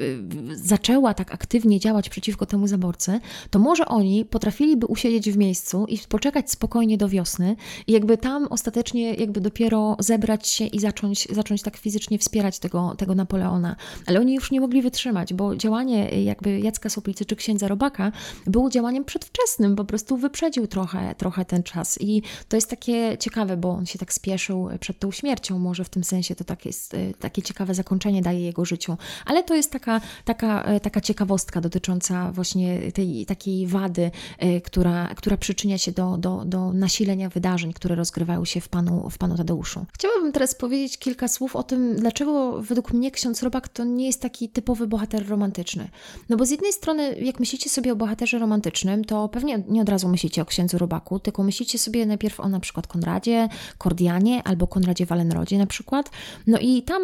zaczęła 0.56 1.14
tak 1.14 1.34
aktywnie 1.34 1.80
działać 1.80 2.10
przeciwko 2.10 2.46
temu 2.46 2.68
zaborcy, 2.68 3.20
to 3.50 3.60
może 3.60 3.86
oni 3.86 4.26
potrafiliby 4.26 4.86
usiedzieć 4.88 5.32
w 5.32 5.38
miejscu 5.38 5.86
i 5.88 6.00
poczekać 6.10 6.52
spokojnie 6.52 6.98
do 6.98 7.10
wiosny 7.10 7.56
i 7.88 7.92
jakby 7.92 8.18
tam 8.18 8.48
ostatecznie 8.50 9.14
jakby 9.14 9.42
dopiero 9.42 9.96
zebrać 10.00 10.48
się 10.48 10.66
i 10.66 10.80
zacząć 10.80 11.05
zacząć, 11.06 11.28
zacząć 11.32 11.62
tak 11.62 11.78
fizycznie 11.78 12.20
wspierać 12.20 12.60
tego, 12.60 12.96
tego 12.98 13.16
Napoleona. 13.16 13.76
Ale 14.06 14.20
oni 14.20 14.36
już 14.36 14.52
nie 14.52 14.62
mogli 14.62 14.82
wytrzymać, 14.82 15.34
bo 15.34 15.56
działanie 15.56 16.24
jakby 16.24 16.60
Jacka 16.60 16.90
Soplicy 16.90 17.26
czy 17.26 17.36
księdza 17.36 17.68
Robaka 17.68 18.12
było 18.48 18.70
działaniem 18.70 19.06
przedwczesnym, 19.06 19.76
po 19.76 19.86
prostu 19.86 20.18
wyprzedził 20.18 20.68
trochę, 20.68 21.16
trochę 21.16 21.46
ten 21.46 21.64
czas. 21.64 22.02
I 22.02 22.22
to 22.50 22.58
jest 22.58 22.70
takie 22.70 23.18
ciekawe, 23.18 23.58
bo 23.58 23.70
on 23.70 23.86
się 23.86 24.00
tak 24.00 24.14
spieszył 24.14 24.70
przed 24.80 25.00
tą 25.00 25.12
śmiercią, 25.12 25.60
może 25.60 25.84
w 25.84 25.90
tym 25.90 26.04
sensie 26.04 26.36
to 26.36 26.44
tak 26.44 26.66
jest, 26.66 26.94
y, 26.94 27.14
takie 27.20 27.42
ciekawe 27.42 27.74
zakończenie 27.74 28.22
daje 28.22 28.40
jego 28.40 28.66
życiu. 28.66 28.98
Ale 29.26 29.44
to 29.44 29.56
jest 29.56 29.72
taka, 29.72 30.02
taka, 30.26 30.76
y, 30.76 30.80
taka 30.80 31.02
ciekawostka 31.02 31.62
dotycząca 31.62 32.32
właśnie 32.32 32.92
tej 32.92 33.26
takiej 33.26 33.68
wady, 33.68 34.12
y, 34.44 34.62
która, 34.62 35.08
która 35.16 35.38
przyczynia 35.38 35.78
się 35.78 35.92
do, 35.92 36.18
do, 36.18 36.46
do 36.46 36.74
nasilenia 36.74 37.30
wydarzeń, 37.30 37.74
które 37.74 37.96
rozgrywają 37.96 38.46
się 38.46 38.62
w 38.62 38.70
Panu, 38.70 39.10
w 39.10 39.18
panu 39.18 39.38
Tadeuszu. 39.38 39.86
Chciałabym 39.94 40.32
teraz 40.32 40.56
powiedzieć 40.56 40.95
kilka 40.98 41.28
słów 41.28 41.56
o 41.56 41.64
tym, 41.64 41.96
dlaczego 41.96 42.62
według 42.62 42.94
mnie 42.94 43.12
ksiądz 43.12 43.44
Robak 43.44 43.68
to 43.68 43.84
nie 43.84 44.06
jest 44.06 44.22
taki 44.22 44.50
typowy 44.50 44.88
bohater 44.88 45.28
romantyczny. 45.28 45.90
No 46.30 46.38
bo 46.38 46.46
z 46.46 46.50
jednej 46.50 46.74
strony, 46.74 47.16
jak 47.16 47.40
myślicie 47.40 47.70
sobie 47.70 47.94
o 47.94 47.96
bohaterze 47.96 48.40
romantycznym, 48.40 49.06
to 49.06 49.30
pewnie 49.30 49.64
nie 49.68 49.82
od 49.82 49.90
razu 49.90 50.08
myślicie 50.08 50.42
o 50.42 50.46
księdzu 50.46 50.78
Robaku, 50.78 51.20
tylko 51.20 51.44
myślicie 51.44 51.80
sobie 51.80 52.06
najpierw 52.06 52.40
o 52.40 52.50
na 52.50 52.60
przykład 52.60 52.88
Konradzie, 52.88 53.50
Kordianie 53.78 54.44
albo 54.44 54.68
Konradzie 54.68 55.06
Wallenrodzie 55.06 55.58
na 55.58 55.66
przykład. 55.66 56.10
No 56.48 56.58
i 56.60 56.84
tam 56.84 57.02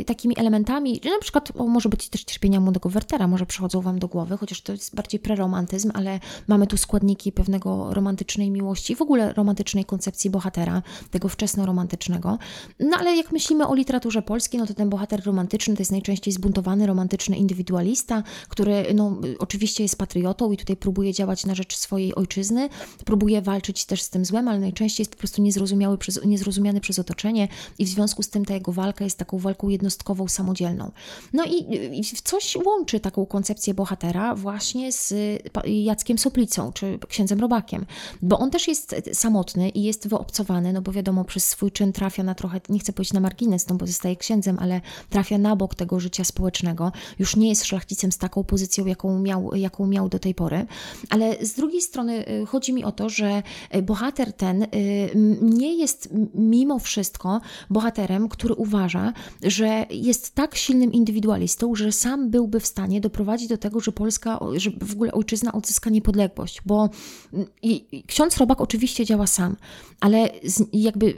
y, 0.00 0.04
takimi 0.04 0.38
elementami, 0.38 1.00
na 1.04 1.20
przykład 1.20 1.52
o, 1.54 1.66
może 1.66 1.88
być 1.88 2.08
też 2.08 2.24
cierpienia 2.24 2.60
młodego 2.60 2.88
Wertera, 2.88 3.26
może 3.28 3.46
przychodzą 3.46 3.80
Wam 3.80 3.98
do 3.98 4.08
głowy, 4.08 4.36
chociaż 4.36 4.62
to 4.62 4.72
jest 4.72 4.94
bardziej 4.94 5.20
preromantyzm, 5.20 5.90
ale 5.94 6.20
mamy 6.48 6.66
tu 6.66 6.76
składniki 6.76 7.32
pewnego 7.32 7.94
romantycznej 7.94 8.50
miłości, 8.50 8.96
w 8.96 9.02
ogóle 9.02 9.32
romantycznej 9.32 9.84
koncepcji 9.84 10.30
bohatera, 10.30 10.82
tego 11.10 11.28
wczesno-romantycznego. 11.28 12.38
No 12.80 12.96
ale 12.96 13.16
jak 13.16 13.27
myślimy 13.32 13.66
o 13.66 13.74
literaturze 13.74 14.22
polskiej, 14.22 14.60
no 14.60 14.66
to 14.66 14.74
ten 14.74 14.88
bohater 14.88 15.24
romantyczny 15.24 15.74
to 15.74 15.80
jest 15.80 15.92
najczęściej 15.92 16.34
zbuntowany, 16.34 16.86
romantyczny 16.86 17.36
indywidualista, 17.36 18.22
który 18.48 18.94
no, 18.94 19.16
oczywiście 19.38 19.82
jest 19.82 19.98
patriotą 19.98 20.52
i 20.52 20.56
tutaj 20.56 20.76
próbuje 20.76 21.12
działać 21.12 21.46
na 21.46 21.54
rzecz 21.54 21.76
swojej 21.76 22.14
ojczyzny, 22.14 22.68
próbuje 23.04 23.42
walczyć 23.42 23.84
też 23.84 24.02
z 24.02 24.10
tym 24.10 24.24
złem, 24.24 24.48
ale 24.48 24.58
najczęściej 24.58 25.02
jest 25.02 25.10
po 25.10 25.18
prostu 25.18 25.42
niezrozumiały 25.42 25.98
przez, 25.98 26.24
niezrozumiany 26.24 26.80
przez 26.80 26.98
otoczenie 26.98 27.48
i 27.78 27.84
w 27.84 27.88
związku 27.88 28.22
z 28.22 28.28
tym 28.28 28.44
ta 28.44 28.54
jego 28.54 28.72
walka 28.72 29.04
jest 29.04 29.18
taką 29.18 29.38
walką 29.38 29.68
jednostkową, 29.68 30.28
samodzielną. 30.28 30.90
No 31.32 31.44
i, 31.44 31.76
i 31.98 32.04
coś 32.04 32.56
łączy 32.56 33.00
taką 33.00 33.26
koncepcję 33.26 33.74
bohatera 33.74 34.34
właśnie 34.34 34.92
z 34.92 35.14
Jackiem 35.64 36.18
Soplicą, 36.18 36.72
czy 36.72 36.98
księdzem 37.08 37.40
Robakiem, 37.40 37.86
bo 38.22 38.38
on 38.38 38.50
też 38.50 38.68
jest 38.68 38.94
samotny 39.12 39.68
i 39.68 39.82
jest 39.82 40.08
wyobcowany, 40.08 40.72
no 40.72 40.82
bo 40.82 40.92
wiadomo, 40.92 41.24
przez 41.24 41.48
swój 41.48 41.70
czyn 41.70 41.92
trafia 41.92 42.22
na 42.22 42.34
trochę, 42.34 42.60
nie 42.68 42.78
chcę 42.78 42.92
powiedzieć 42.92 43.12
na 43.18 43.22
margines, 43.22 43.68
no 43.68 43.74
bo 43.74 43.86
zostaje 43.86 44.16
księdzem, 44.16 44.58
ale 44.60 44.80
trafia 45.10 45.38
na 45.38 45.56
bok 45.56 45.74
tego 45.74 46.00
życia 46.00 46.24
społecznego. 46.24 46.92
Już 47.18 47.36
nie 47.36 47.48
jest 47.48 47.64
szlachcicem 47.64 48.12
z 48.12 48.18
taką 48.18 48.44
pozycją, 48.44 48.86
jaką 48.86 49.18
miał, 49.18 49.54
jaką 49.54 49.86
miał 49.86 50.08
do 50.08 50.18
tej 50.18 50.34
pory. 50.34 50.66
Ale 51.10 51.46
z 51.46 51.54
drugiej 51.54 51.82
strony 51.82 52.28
y, 52.28 52.46
chodzi 52.46 52.72
mi 52.72 52.84
o 52.84 52.92
to, 52.92 53.08
że 53.08 53.42
y, 53.74 53.82
bohater 53.82 54.32
ten 54.32 54.62
y, 54.62 54.68
nie 55.42 55.74
jest 55.74 56.08
mimo 56.34 56.78
wszystko 56.78 57.40
bohaterem, 57.70 58.28
który 58.28 58.54
uważa, 58.54 59.12
że 59.42 59.86
jest 59.90 60.34
tak 60.34 60.54
silnym 60.54 60.92
indywidualistą, 60.92 61.74
że 61.74 61.92
sam 61.92 62.30
byłby 62.30 62.60
w 62.60 62.66
stanie 62.66 63.00
doprowadzić 63.00 63.48
do 63.48 63.58
tego, 63.58 63.80
że 63.80 63.92
Polska, 63.92 64.38
że 64.56 64.70
w 64.82 64.92
ogóle 64.92 65.12
ojczyzna 65.12 65.52
odzyska 65.52 65.90
niepodległość. 65.90 66.60
Bo 66.66 66.88
ksiądz 68.06 68.36
Robak 68.36 68.60
oczywiście 68.60 69.04
działa 69.04 69.26
sam, 69.26 69.56
ale 70.00 70.28
jakby 70.72 71.14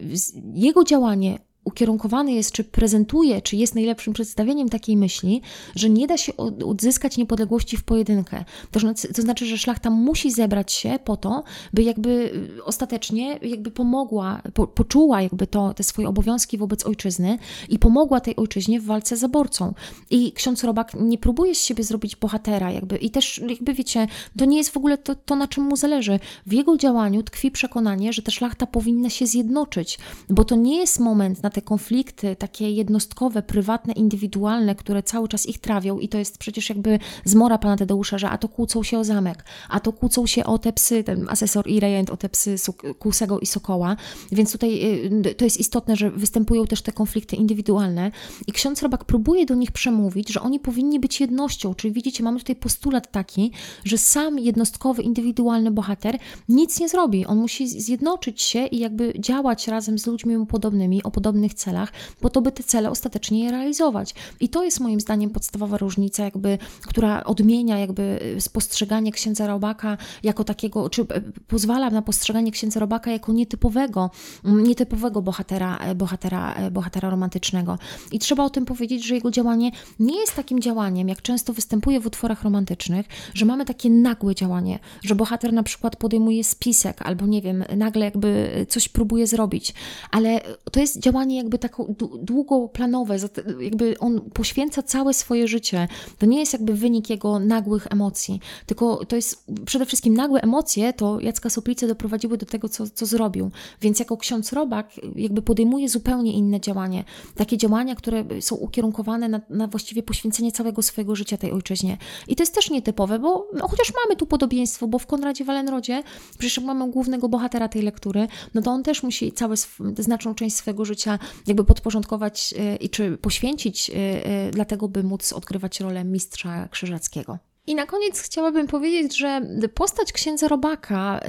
jego 0.54 0.84
działanie 0.84 1.38
ukierunkowany 1.70 2.32
jest, 2.32 2.52
czy 2.52 2.64
prezentuje, 2.64 3.42
czy 3.42 3.56
jest 3.56 3.74
najlepszym 3.74 4.12
przedstawieniem 4.12 4.68
takiej 4.68 4.96
myśli, 4.96 5.42
że 5.74 5.90
nie 5.90 6.06
da 6.06 6.16
się 6.16 6.36
odzyskać 6.66 7.16
niepodległości 7.16 7.76
w 7.76 7.84
pojedynkę. 7.84 8.44
To, 8.70 8.80
znaczy, 8.80 9.14
to 9.14 9.22
znaczy, 9.22 9.46
że 9.46 9.58
szlachta 9.58 9.90
musi 9.90 10.30
zebrać 10.30 10.72
się 10.72 10.98
po 11.04 11.16
to, 11.16 11.42
by 11.72 11.82
jakby 11.82 12.10
y, 12.58 12.64
ostatecznie 12.64 13.38
jakby 13.42 13.70
pomogła, 13.70 14.42
po, 14.54 14.66
poczuła 14.66 15.22
jakby 15.22 15.46
to, 15.46 15.74
te 15.74 15.82
swoje 15.82 16.08
obowiązki 16.08 16.58
wobec 16.58 16.86
ojczyzny 16.86 17.38
i 17.68 17.78
pomogła 17.78 18.20
tej 18.20 18.36
ojczyźnie 18.36 18.80
w 18.80 18.84
walce 18.84 19.16
z 19.16 19.20
zaborcą. 19.20 19.74
I 20.10 20.32
ksiądz 20.32 20.64
Robak 20.64 20.94
nie 20.94 21.18
próbuje 21.18 21.54
z 21.54 21.64
siebie 21.64 21.84
zrobić 21.84 22.16
bohatera 22.16 22.70
jakby 22.70 22.96
i 22.96 23.10
też 23.10 23.40
jakby 23.48 23.74
wiecie, 23.74 24.06
to 24.38 24.44
nie 24.44 24.56
jest 24.56 24.70
w 24.70 24.76
ogóle 24.76 24.98
to, 24.98 25.14
to 25.14 25.36
na 25.36 25.48
czym 25.48 25.64
mu 25.64 25.76
zależy. 25.76 26.20
W 26.46 26.52
jego 26.52 26.76
działaniu 26.76 27.22
tkwi 27.22 27.50
przekonanie, 27.50 28.12
że 28.12 28.22
ta 28.22 28.30
szlachta 28.30 28.66
powinna 28.66 29.10
się 29.10 29.26
zjednoczyć, 29.26 29.98
bo 30.28 30.44
to 30.44 30.56
nie 30.56 30.76
jest 30.76 31.00
moment 31.00 31.42
na 31.42 31.50
te 31.50 31.59
konflikty 31.62 32.36
takie 32.36 32.70
jednostkowe, 32.70 33.42
prywatne, 33.42 33.92
indywidualne, 33.92 34.74
które 34.74 35.02
cały 35.02 35.28
czas 35.28 35.46
ich 35.46 35.58
trawią 35.58 35.98
i 35.98 36.08
to 36.08 36.18
jest 36.18 36.38
przecież 36.38 36.68
jakby 36.68 36.98
zmora 37.24 37.58
pana 37.58 37.76
Tadeusza, 37.76 38.18
że 38.18 38.30
a 38.30 38.38
to 38.38 38.48
kłócą 38.48 38.82
się 38.82 38.98
o 38.98 39.04
zamek, 39.04 39.44
a 39.68 39.80
to 39.80 39.92
kłócą 39.92 40.26
się 40.26 40.44
o 40.44 40.58
te 40.58 40.72
psy, 40.72 41.04
ten 41.04 41.28
asesor 41.28 41.68
i 41.68 41.80
rejent 41.80 42.10
o 42.10 42.16
te 42.16 42.28
psy 42.28 42.56
Kłusego 42.98 43.40
i 43.40 43.46
Sokoła, 43.46 43.96
więc 44.32 44.52
tutaj 44.52 44.96
y, 45.26 45.34
to 45.34 45.44
jest 45.44 45.60
istotne, 45.60 45.96
że 45.96 46.10
występują 46.10 46.66
też 46.66 46.82
te 46.82 46.92
konflikty 46.92 47.36
indywidualne 47.36 48.10
i 48.46 48.52
ksiądz 48.52 48.82
Robak 48.82 49.04
próbuje 49.04 49.46
do 49.46 49.54
nich 49.54 49.72
przemówić, 49.72 50.32
że 50.32 50.40
oni 50.40 50.60
powinni 50.60 51.00
być 51.00 51.20
jednością, 51.20 51.74
czyli 51.74 51.94
widzicie, 51.94 52.24
mamy 52.24 52.38
tutaj 52.38 52.56
postulat 52.56 53.12
taki, 53.12 53.52
że 53.84 53.98
sam 53.98 54.38
jednostkowy, 54.38 55.02
indywidualny 55.02 55.70
bohater 55.70 56.18
nic 56.48 56.80
nie 56.80 56.88
zrobi, 56.88 57.26
on 57.26 57.38
musi 57.38 57.68
zjednoczyć 57.68 58.42
się 58.42 58.66
i 58.66 58.78
jakby 58.78 59.12
działać 59.18 59.68
razem 59.68 59.98
z 59.98 60.06
ludźmi 60.06 60.36
mu 60.36 60.46
podobnymi, 60.46 61.02
o 61.02 61.10
podobnych 61.10 61.39
celach, 61.48 61.92
po 62.20 62.30
to, 62.30 62.42
by 62.42 62.52
te 62.52 62.62
cele 62.62 62.90
ostatecznie 62.90 63.44
je 63.44 63.50
realizować. 63.50 64.14
I 64.40 64.48
to 64.48 64.64
jest 64.64 64.80
moim 64.80 65.00
zdaniem 65.00 65.30
podstawowa 65.30 65.78
różnica, 65.78 66.24
jakby, 66.24 66.58
która 66.86 67.24
odmienia 67.24 67.78
jakby 67.78 68.36
spostrzeganie 68.38 69.12
księdza 69.12 69.46
Robaka 69.46 69.96
jako 70.22 70.44
takiego, 70.44 70.90
czy 70.90 71.02
e, 71.02 71.06
pozwala 71.48 71.90
na 71.90 72.02
postrzeganie 72.02 72.52
księdza 72.52 72.80
Robaka 72.80 73.10
jako 73.10 73.32
nietypowego, 73.32 74.10
mm, 74.44 74.64
nietypowego 74.64 75.22
bohatera, 75.22 75.76
e, 75.76 75.94
bohatera, 75.94 76.54
e, 76.54 76.70
bohatera 76.70 77.10
romantycznego. 77.10 77.78
I 78.12 78.18
trzeba 78.18 78.44
o 78.44 78.50
tym 78.50 78.64
powiedzieć, 78.64 79.06
że 79.06 79.14
jego 79.14 79.30
działanie 79.30 79.70
nie 79.98 80.20
jest 80.20 80.36
takim 80.36 80.60
działaniem, 80.60 81.08
jak 81.08 81.22
często 81.22 81.52
występuje 81.52 82.00
w 82.00 82.06
utworach 82.06 82.42
romantycznych, 82.42 83.06
że 83.34 83.46
mamy 83.46 83.64
takie 83.64 83.90
nagłe 83.90 84.34
działanie, 84.34 84.78
że 85.02 85.14
bohater 85.14 85.52
na 85.52 85.62
przykład 85.62 85.96
podejmuje 85.96 86.44
spisek 86.44 87.02
albo 87.02 87.26
nie 87.26 87.42
wiem, 87.42 87.64
nagle 87.76 88.04
jakby 88.04 88.50
coś 88.68 88.88
próbuje 88.88 89.26
zrobić, 89.26 89.74
ale 90.10 90.40
to 90.72 90.80
jest 90.80 90.98
działanie 90.98 91.29
jakby 91.36 91.58
taką 91.58 91.94
długoplanowe, 92.22 93.16
jakby 93.60 93.98
on 93.98 94.20
poświęca 94.20 94.82
całe 94.82 95.14
swoje 95.14 95.48
życie. 95.48 95.88
To 96.18 96.26
nie 96.26 96.38
jest 96.40 96.52
jakby 96.52 96.74
wynik 96.74 97.10
jego 97.10 97.38
nagłych 97.38 97.86
emocji, 97.90 98.40
tylko 98.66 99.04
to 99.04 99.16
jest 99.16 99.44
przede 99.66 99.86
wszystkim 99.86 100.14
nagłe 100.14 100.40
emocje, 100.40 100.92
to 100.92 101.20
Jacka 101.20 101.50
Soplice 101.50 101.86
doprowadziły 101.86 102.38
do 102.38 102.46
tego, 102.46 102.68
co, 102.68 102.90
co 102.90 103.06
zrobił. 103.06 103.50
Więc 103.80 103.98
jako 103.98 104.16
ksiądz 104.16 104.52
Robak 104.52 104.90
jakby 105.16 105.42
podejmuje 105.42 105.88
zupełnie 105.88 106.32
inne 106.32 106.60
działanie. 106.60 107.04
Takie 107.34 107.56
działania, 107.56 107.94
które 107.94 108.24
są 108.40 108.56
ukierunkowane 108.56 109.28
na, 109.28 109.40
na 109.50 109.66
właściwie 109.66 110.02
poświęcenie 110.02 110.52
całego 110.52 110.82
swojego 110.82 111.16
życia 111.16 111.36
tej 111.36 111.52
ojczyźnie. 111.52 111.98
I 112.28 112.36
to 112.36 112.42
jest 112.42 112.54
też 112.54 112.70
nietypowe, 112.70 113.18
bo 113.18 113.46
no, 113.54 113.68
chociaż 113.68 113.92
mamy 114.04 114.16
tu 114.16 114.26
podobieństwo, 114.26 114.88
bo 114.88 114.98
w 114.98 115.06
Konradzie 115.06 115.44
Walenrodzie 115.44 116.02
przecież 116.38 116.64
mamy 116.64 116.90
głównego 116.90 117.28
bohatera 117.28 117.68
tej 117.68 117.82
lektury, 117.82 118.28
no 118.54 118.62
to 118.62 118.70
on 118.70 118.82
też 118.82 119.02
musi 119.02 119.32
całą 119.32 119.54
znaczną 119.98 120.34
część 120.34 120.56
swojego 120.56 120.84
życia 120.84 121.18
jakby 121.46 121.64
podporządkować 121.64 122.54
e, 122.58 122.76
i 122.76 122.90
czy 122.90 123.18
poświęcić 123.18 123.90
e, 123.90 123.94
e, 123.94 124.50
dlatego, 124.50 124.88
by 124.88 125.02
móc 125.02 125.32
odgrywać 125.32 125.80
rolę 125.80 126.04
mistrza 126.04 126.68
krzyżackiego. 126.68 127.38
I 127.66 127.74
na 127.74 127.86
koniec 127.86 128.20
chciałabym 128.20 128.66
powiedzieć, 128.66 129.16
że 129.16 129.40
postać 129.74 130.12
księdza 130.12 130.48
Robaka 130.48 131.20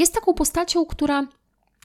jest 0.00 0.14
taką 0.14 0.34
postacią, 0.34 0.86
która 0.86 1.26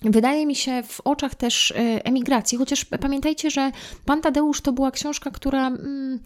Wydaje 0.01 0.45
mi 0.45 0.55
się 0.55 0.83
w 0.83 1.01
oczach 1.01 1.35
też 1.35 1.73
emigracji, 2.03 2.57
chociaż 2.57 2.85
pamiętajcie, 2.85 3.51
że 3.51 3.71
Pan 4.05 4.21
Tadeusz 4.21 4.61
to 4.61 4.71
była 4.71 4.91
książka, 4.91 5.31
która 5.31 5.67
mm, 5.67 6.19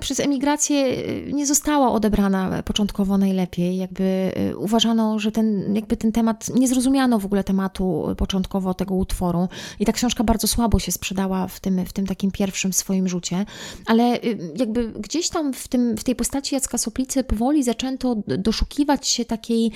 przez 0.00 0.20
emigrację 0.20 0.86
y, 0.86 1.32
nie 1.32 1.46
została 1.46 1.92
odebrana 1.92 2.62
początkowo 2.62 3.18
najlepiej. 3.18 3.76
Jakby 3.76 4.32
y, 4.50 4.56
uważano, 4.56 5.18
że 5.18 5.32
ten, 5.32 5.74
jakby 5.74 5.96
ten 5.96 6.12
temat, 6.12 6.50
nie 6.54 6.68
zrozumiano 6.68 7.18
w 7.18 7.24
ogóle 7.24 7.44
tematu 7.44 8.06
początkowo 8.16 8.74
tego 8.74 8.94
utworu 8.94 9.48
i 9.80 9.84
ta 9.84 9.92
książka 9.92 10.24
bardzo 10.24 10.46
słabo 10.46 10.78
się 10.78 10.92
sprzedała 10.92 11.48
w 11.48 11.60
tym, 11.60 11.86
w 11.86 11.92
tym 11.92 12.06
takim 12.06 12.30
pierwszym 12.30 12.72
swoim 12.72 13.08
rzucie, 13.08 13.44
ale 13.86 14.16
y, 14.16 14.38
jakby 14.56 14.88
gdzieś 14.88 15.28
tam 15.28 15.52
w, 15.52 15.68
tym, 15.68 15.96
w 15.96 16.04
tej 16.04 16.14
postaci 16.14 16.54
Jacka 16.54 16.78
Soplicy 16.78 17.24
powoli 17.24 17.62
zaczęto 17.62 18.16
doszukiwać 18.38 19.08
się 19.08 19.24
takiej, 19.24 19.72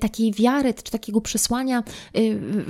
takiej 0.00 0.32
wiary, 0.32 0.74
czy 0.74 0.92
takiego 0.92 1.20
przesłania, 1.20 1.82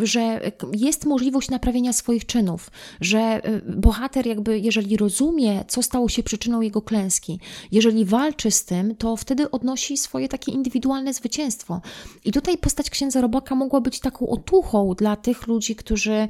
że 0.03 0.41
jest 0.73 1.07
możliwość 1.07 1.51
naprawienia 1.51 1.93
swoich 1.93 2.27
czynów, 2.27 2.71
że 3.01 3.43
bohater 3.69 4.27
jakby, 4.27 4.59
jeżeli 4.59 4.97
rozumie, 4.97 5.65
co 5.69 5.83
stało 5.83 6.09
się 6.09 6.23
przyczyną 6.23 6.61
jego 6.61 6.74
jego 6.75 6.83
klęski. 6.83 7.41
Jeżeli 7.73 8.05
walczy 8.05 8.51
z 8.51 8.65
tym, 8.65 8.97
to 8.97 9.17
wtedy 9.17 9.51
odnosi 9.51 9.97
swoje 9.97 10.29
takie 10.29 10.53
indywidualne 10.53 11.15
zwycięstwo. 11.15 11.81
I 12.25 12.33
tutaj 12.33 12.59
postać 12.59 12.91
księdza 12.91 13.21
Robaka 13.21 13.55
mogła 13.55 13.81
być 13.81 14.01
taką 14.01 14.29
otuchą 14.29 14.95
dla 14.99 15.17
tych 15.17 15.47
ludzi, 15.47 15.77
którzy 15.77 16.29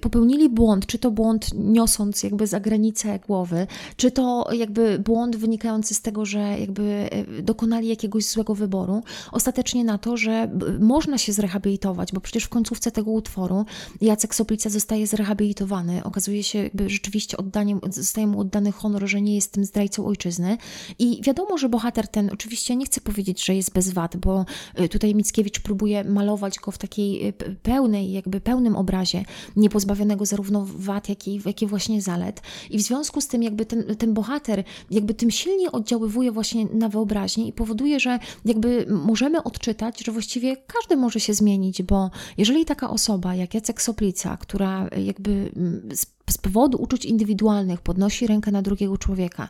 popełnili 0.00 0.48
błąd, 0.48 0.86
czy 0.86 0.98
to 0.98 1.10
błąd 1.10 1.50
niosąc 1.54 2.22
jakby 2.22 2.46
za 2.46 2.60
granicę 2.60 3.18
głowy, 3.18 3.66
czy 3.96 4.10
to 4.10 4.48
jakby 4.52 4.98
błąd 4.98 5.36
wynikający 5.36 5.94
z 5.94 6.00
tego, 6.00 6.24
że 6.24 6.60
jakby 6.60 6.82
e, 6.82 7.42
dokonali 7.42 7.88
jakiegoś 7.88 8.24
złego 8.24 8.54
wyboru, 8.54 9.02
ostatecznie 9.32 9.84
na 9.84 9.98
to, 9.98 10.16
że 10.16 10.50
można 10.80 11.18
się 11.18 11.32
zrehabilitować, 11.32 12.12
bo 12.12 12.20
przecież 12.20 12.44
w 12.44 12.48
końcówce 12.48 12.90
tego 12.90 13.10
utworu 13.10 13.64
Jacek 14.00 14.34
Soplica 14.34 14.70
zostaje 14.70 15.06
zrehabilitowany. 15.06 16.04
Okazuje 16.04 16.42
się 16.42 16.58
jakby 16.58 16.90
rzeczywiście 16.90 17.36
oddaniem, 17.36 17.80
zostaje 17.90 18.26
mu 18.26 18.40
oddany 18.40 18.72
honor, 18.72 19.08
że 19.08 19.20
nie 19.22 19.34
jest 19.34 19.52
tym 19.52 19.64
zdrajcą 19.74 20.06
ojczyzny. 20.06 20.56
I 20.98 21.20
wiadomo, 21.22 21.58
że 21.58 21.68
bohater 21.68 22.08
ten, 22.08 22.30
oczywiście 22.32 22.76
nie 22.76 22.86
chcę 22.86 23.00
powiedzieć, 23.00 23.44
że 23.44 23.54
jest 23.54 23.72
bez 23.72 23.90
wad, 23.90 24.16
bo 24.16 24.44
y, 24.80 24.88
tutaj 24.88 25.14
Mickiewicz 25.14 25.60
próbuje 25.60 26.04
malować 26.04 26.58
go 26.58 26.70
w 26.70 26.78
takiej 26.78 27.28
y, 27.28 27.32
pełnej, 27.62 28.12
jakby 28.12 28.40
pełnym 28.40 28.76
obrazie, 28.76 29.24
niepozbawionego 29.56 30.26
zarówno 30.26 30.66
wad, 30.66 31.08
jak 31.08 31.28
i, 31.28 31.40
jak 31.46 31.62
i 31.62 31.66
właśnie 31.66 32.02
zalet. 32.02 32.42
I 32.70 32.78
w 32.78 32.82
związku 32.82 33.20
z 33.20 33.26
tym 33.26 33.42
jakby 33.42 33.66
ten, 33.66 33.96
ten 33.96 34.14
bohater 34.14 34.64
jakby 34.90 35.14
tym 35.14 35.30
silniej 35.30 35.68
oddziaływuje 35.72 36.32
właśnie 36.32 36.64
na 36.64 36.88
wyobraźnię 36.88 37.46
i 37.48 37.52
powoduje, 37.52 38.00
że 38.00 38.18
jakby 38.44 38.86
możemy 38.88 39.42
odczytać, 39.42 40.04
że 40.04 40.12
właściwie 40.12 40.56
każdy 40.56 40.96
może 40.96 41.20
się 41.20 41.34
zmienić, 41.34 41.82
bo 41.82 42.10
jeżeli 42.38 42.64
taka 42.64 42.90
osoba 42.90 43.34
jak 43.34 43.54
Jacek 43.54 43.82
Soplica, 43.82 44.36
która 44.36 44.88
jakby 44.96 45.50
mm, 45.56 45.88
z 46.30 46.38
powodu 46.38 46.82
uczuć 46.82 47.04
indywidualnych 47.04 47.80
podnosi 47.80 48.26
rękę 48.26 48.50
na 48.50 48.62
drugiego 48.62 48.98
człowieka. 48.98 49.48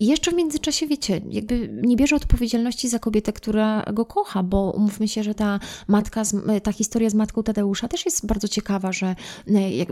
I 0.00 0.06
jeszcze 0.06 0.30
w 0.30 0.34
międzyczasie, 0.34 0.86
wiecie, 0.86 1.20
jakby 1.30 1.68
nie 1.82 1.96
bierze 1.96 2.16
odpowiedzialności 2.16 2.88
za 2.88 2.98
kobietę, 2.98 3.32
która 3.32 3.84
go 3.92 4.04
kocha, 4.04 4.42
bo 4.42 4.70
umówmy 4.70 5.08
się, 5.08 5.22
że 5.22 5.34
ta 5.34 5.60
matka, 5.88 6.22
ta 6.62 6.72
historia 6.72 7.10
z 7.10 7.14
matką 7.14 7.42
Tadeusza 7.42 7.88
też 7.88 8.04
jest 8.04 8.26
bardzo 8.26 8.48
ciekawa, 8.48 8.92
że, 8.92 9.16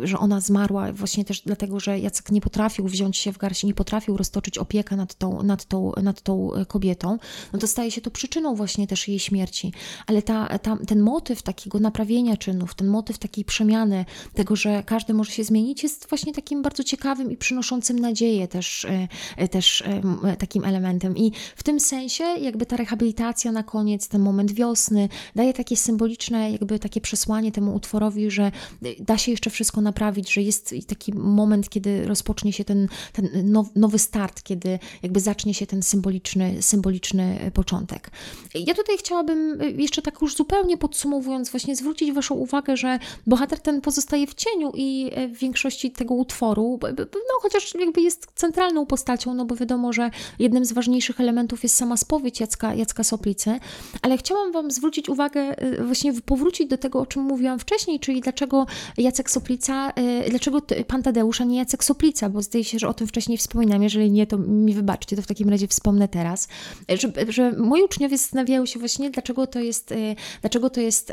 że 0.02 0.18
ona 0.18 0.40
zmarła 0.40 0.92
właśnie 0.92 1.24
też 1.24 1.40
dlatego, 1.40 1.80
że 1.80 1.98
Jacek 1.98 2.30
nie 2.30 2.40
potrafił 2.40 2.88
wziąć 2.88 3.16
się 3.16 3.32
w 3.32 3.38
garść, 3.38 3.64
nie 3.64 3.74
potrafił 3.74 4.16
roztoczyć 4.16 4.58
opiekę 4.58 4.96
nad 4.96 5.14
tą, 5.14 5.42
nad 5.42 5.64
tą, 5.64 5.92
nad 6.02 6.22
tą 6.22 6.50
kobietą, 6.68 7.18
no 7.52 7.58
to 7.58 7.66
staje 7.66 7.90
się 7.90 8.00
to 8.00 8.10
przyczyną 8.10 8.54
właśnie 8.54 8.86
też 8.86 9.08
jej 9.08 9.18
śmierci. 9.18 9.72
Ale 10.06 10.22
ta, 10.22 10.58
ta, 10.58 10.76
ten 10.86 11.00
motyw 11.00 11.42
takiego 11.42 11.78
naprawienia 11.78 12.36
czynów, 12.36 12.74
ten 12.74 12.86
motyw 12.86 13.18
takiej 13.18 13.44
przemiany, 13.44 14.04
tego, 14.34 14.56
że 14.56 14.82
każdy 14.82 15.14
może 15.14 15.32
się 15.32 15.44
zmienić, 15.44 15.82
jest 15.82 16.08
właśnie 16.08 16.17
właśnie 16.18 16.32
takim 16.32 16.62
bardzo 16.62 16.84
ciekawym 16.84 17.30
i 17.30 17.36
przynoszącym 17.36 17.98
nadzieję 17.98 18.48
też, 18.48 18.84
e, 18.84 19.08
e, 19.36 19.48
też 19.48 19.82
e, 19.82 20.36
takim 20.36 20.64
elementem. 20.64 21.16
I 21.16 21.32
w 21.56 21.62
tym 21.62 21.80
sensie 21.80 22.24
jakby 22.24 22.66
ta 22.66 22.76
rehabilitacja 22.76 23.52
na 23.52 23.62
koniec, 23.62 24.08
ten 24.08 24.20
moment 24.20 24.52
wiosny, 24.52 25.08
daje 25.36 25.54
takie 25.54 25.76
symboliczne 25.76 26.50
jakby 26.50 26.78
takie 26.78 27.00
przesłanie 27.00 27.52
temu 27.52 27.74
utworowi, 27.74 28.30
że 28.30 28.52
da 29.00 29.18
się 29.18 29.30
jeszcze 29.30 29.50
wszystko 29.50 29.80
naprawić, 29.80 30.32
że 30.32 30.42
jest 30.42 30.74
taki 30.86 31.14
moment, 31.14 31.68
kiedy 31.68 32.06
rozpocznie 32.06 32.52
się 32.52 32.64
ten, 32.64 32.88
ten 33.12 33.52
nowy 33.76 33.98
start, 33.98 34.42
kiedy 34.42 34.78
jakby 35.02 35.20
zacznie 35.20 35.54
się 35.54 35.66
ten 35.66 35.82
symboliczny, 35.82 36.62
symboliczny 36.62 37.50
początek. 37.54 38.10
Ja 38.54 38.74
tutaj 38.74 38.96
chciałabym 38.98 39.58
jeszcze 39.76 40.02
tak 40.02 40.22
już 40.22 40.36
zupełnie 40.36 40.76
podsumowując, 40.76 41.50
właśnie 41.50 41.76
zwrócić 41.76 42.12
Waszą 42.12 42.34
uwagę, 42.34 42.76
że 42.76 42.98
bohater 43.26 43.60
ten 43.60 43.80
pozostaje 43.80 44.26
w 44.26 44.34
cieniu 44.34 44.72
i 44.74 45.10
w 45.34 45.38
większości 45.38 45.90
tego 45.90 46.07
utworu, 46.14 46.78
no 46.98 47.40
chociaż 47.42 47.74
jakby 47.74 48.00
jest 48.00 48.26
centralną 48.34 48.86
postacią, 48.86 49.34
no 49.34 49.44
bo 49.44 49.56
wiadomo, 49.56 49.92
że 49.92 50.10
jednym 50.38 50.64
z 50.64 50.72
ważniejszych 50.72 51.20
elementów 51.20 51.62
jest 51.62 51.74
sama 51.74 51.96
spowiedź 51.96 52.40
Jacka, 52.40 52.74
Jacka 52.74 53.04
Soplicy, 53.04 53.60
ale 54.02 54.18
chciałam 54.18 54.52
Wam 54.52 54.70
zwrócić 54.70 55.08
uwagę, 55.08 55.62
y, 55.62 55.84
właśnie 55.84 56.12
powrócić 56.22 56.68
do 56.68 56.78
tego, 56.78 57.00
o 57.00 57.06
czym 57.06 57.22
mówiłam 57.22 57.58
wcześniej, 57.58 58.00
czyli 58.00 58.20
dlaczego 58.20 58.66
Jacek 58.98 59.30
Soplica, 59.30 59.92
y, 60.26 60.30
dlaczego 60.30 60.62
pan 60.86 61.02
Tadeusz, 61.02 61.40
a 61.40 61.44
nie 61.44 61.58
Jacek 61.58 61.84
Soplica, 61.84 62.28
bo 62.28 62.42
zdaje 62.42 62.64
się, 62.64 62.78
że 62.78 62.88
o 62.88 62.94
tym 62.94 63.06
wcześniej 63.06 63.38
wspominam, 63.38 63.82
jeżeli 63.82 64.10
nie, 64.10 64.26
to 64.26 64.38
mi 64.38 64.74
wybaczcie, 64.74 65.16
to 65.16 65.22
w 65.22 65.26
takim 65.26 65.48
razie 65.48 65.68
wspomnę 65.68 66.08
teraz, 66.08 66.48
że, 66.88 67.12
że 67.28 67.52
moi 67.52 67.82
uczniowie 67.82 68.18
zastanawiają 68.18 68.66
się 68.66 68.78
właśnie, 68.78 69.10
dlaczego 69.10 69.46
to 69.46 69.60
jest, 69.60 69.92
y, 69.92 70.16
dlaczego 70.40 70.70
to 70.70 70.80
jest 70.80 71.12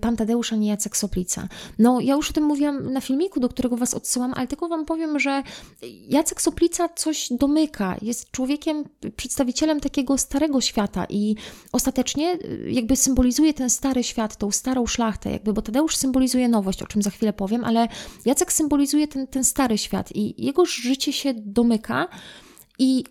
pan 0.00 0.16
Tadeusz, 0.16 0.52
a 0.52 0.56
nie 0.56 0.68
Jacek 0.68 0.96
Soplica. 0.96 1.48
No, 1.78 2.00
ja 2.00 2.14
już 2.14 2.30
o 2.30 2.32
tym 2.32 2.44
mówiłam 2.44 2.92
na 2.92 3.00
filmiku, 3.00 3.40
do 3.40 3.48
którego 3.48 3.76
Was 3.76 3.94
odsyłam, 3.94 4.29
ale 4.34 4.46
tylko 4.46 4.68
Wam 4.68 4.84
powiem, 4.84 5.18
że 5.20 5.42
Jacek 6.08 6.42
Soplica 6.42 6.88
coś 6.88 7.28
domyka, 7.30 7.96
jest 8.02 8.30
człowiekiem, 8.30 8.84
przedstawicielem 9.16 9.80
takiego 9.80 10.18
starego 10.18 10.60
świata 10.60 11.06
i 11.08 11.36
ostatecznie 11.72 12.38
jakby 12.66 12.96
symbolizuje 12.96 13.54
ten 13.54 13.70
stary 13.70 14.02
świat, 14.02 14.36
tą 14.36 14.50
starą 14.50 14.86
szlachtę, 14.86 15.30
jakby, 15.30 15.52
bo 15.52 15.62
Tadeusz 15.62 15.96
symbolizuje 15.96 16.48
nowość, 16.48 16.82
o 16.82 16.86
czym 16.86 17.02
za 17.02 17.10
chwilę 17.10 17.32
powiem, 17.32 17.64
ale 17.64 17.88
Jacek 18.24 18.52
symbolizuje 18.52 19.08
ten, 19.08 19.26
ten 19.26 19.44
stary 19.44 19.78
świat 19.78 20.16
i 20.16 20.44
jego 20.44 20.66
życie 20.66 21.12
się 21.12 21.34
domyka. 21.36 22.08
I 22.82 23.04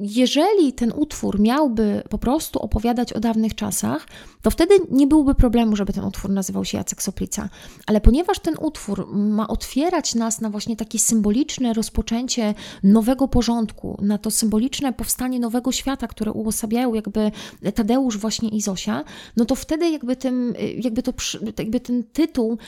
jeżeli 0.00 0.72
ten 0.72 0.92
utwór 0.96 1.40
miałby 1.40 2.02
po 2.10 2.18
prostu 2.18 2.58
opowiadać 2.58 3.12
o 3.12 3.20
dawnych 3.20 3.54
czasach, 3.54 4.06
to 4.42 4.50
wtedy 4.50 4.74
nie 4.90 5.06
byłoby 5.06 5.34
problemu, 5.34 5.76
żeby 5.76 5.92
ten 5.92 6.04
utwór 6.04 6.30
nazywał 6.30 6.64
się 6.64 6.78
Jacek 6.78 7.02
Soplica. 7.02 7.48
Ale 7.86 8.00
ponieważ 8.00 8.38
ten 8.38 8.54
utwór 8.60 9.06
ma 9.14 9.48
otwierać 9.48 10.14
nas 10.14 10.40
na 10.40 10.50
właśnie 10.50 10.76
takie 10.76 10.98
symboliczne 10.98 11.72
rozpoczęcie 11.72 12.54
nowego 12.82 13.28
porządku, 13.28 13.98
na 14.02 14.18
to 14.18 14.30
symboliczne 14.30 14.92
powstanie 14.92 15.40
nowego 15.40 15.72
świata, 15.72 16.06
które 16.06 16.32
uosabiają 16.32 16.94
jakby 16.94 17.30
Tadeusz 17.74 18.18
właśnie 18.18 18.48
i 18.48 18.60
Zosia, 18.60 19.04
no 19.36 19.44
to 19.44 19.54
wtedy 19.54 19.90
jakby, 19.90 20.16
tym, 20.16 20.54
jakby, 20.76 21.02
to, 21.02 21.12
jakby 21.58 21.80
ten 21.80 22.04
tytuł 22.04 22.58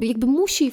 jakby 0.00 0.26
musi 0.26 0.72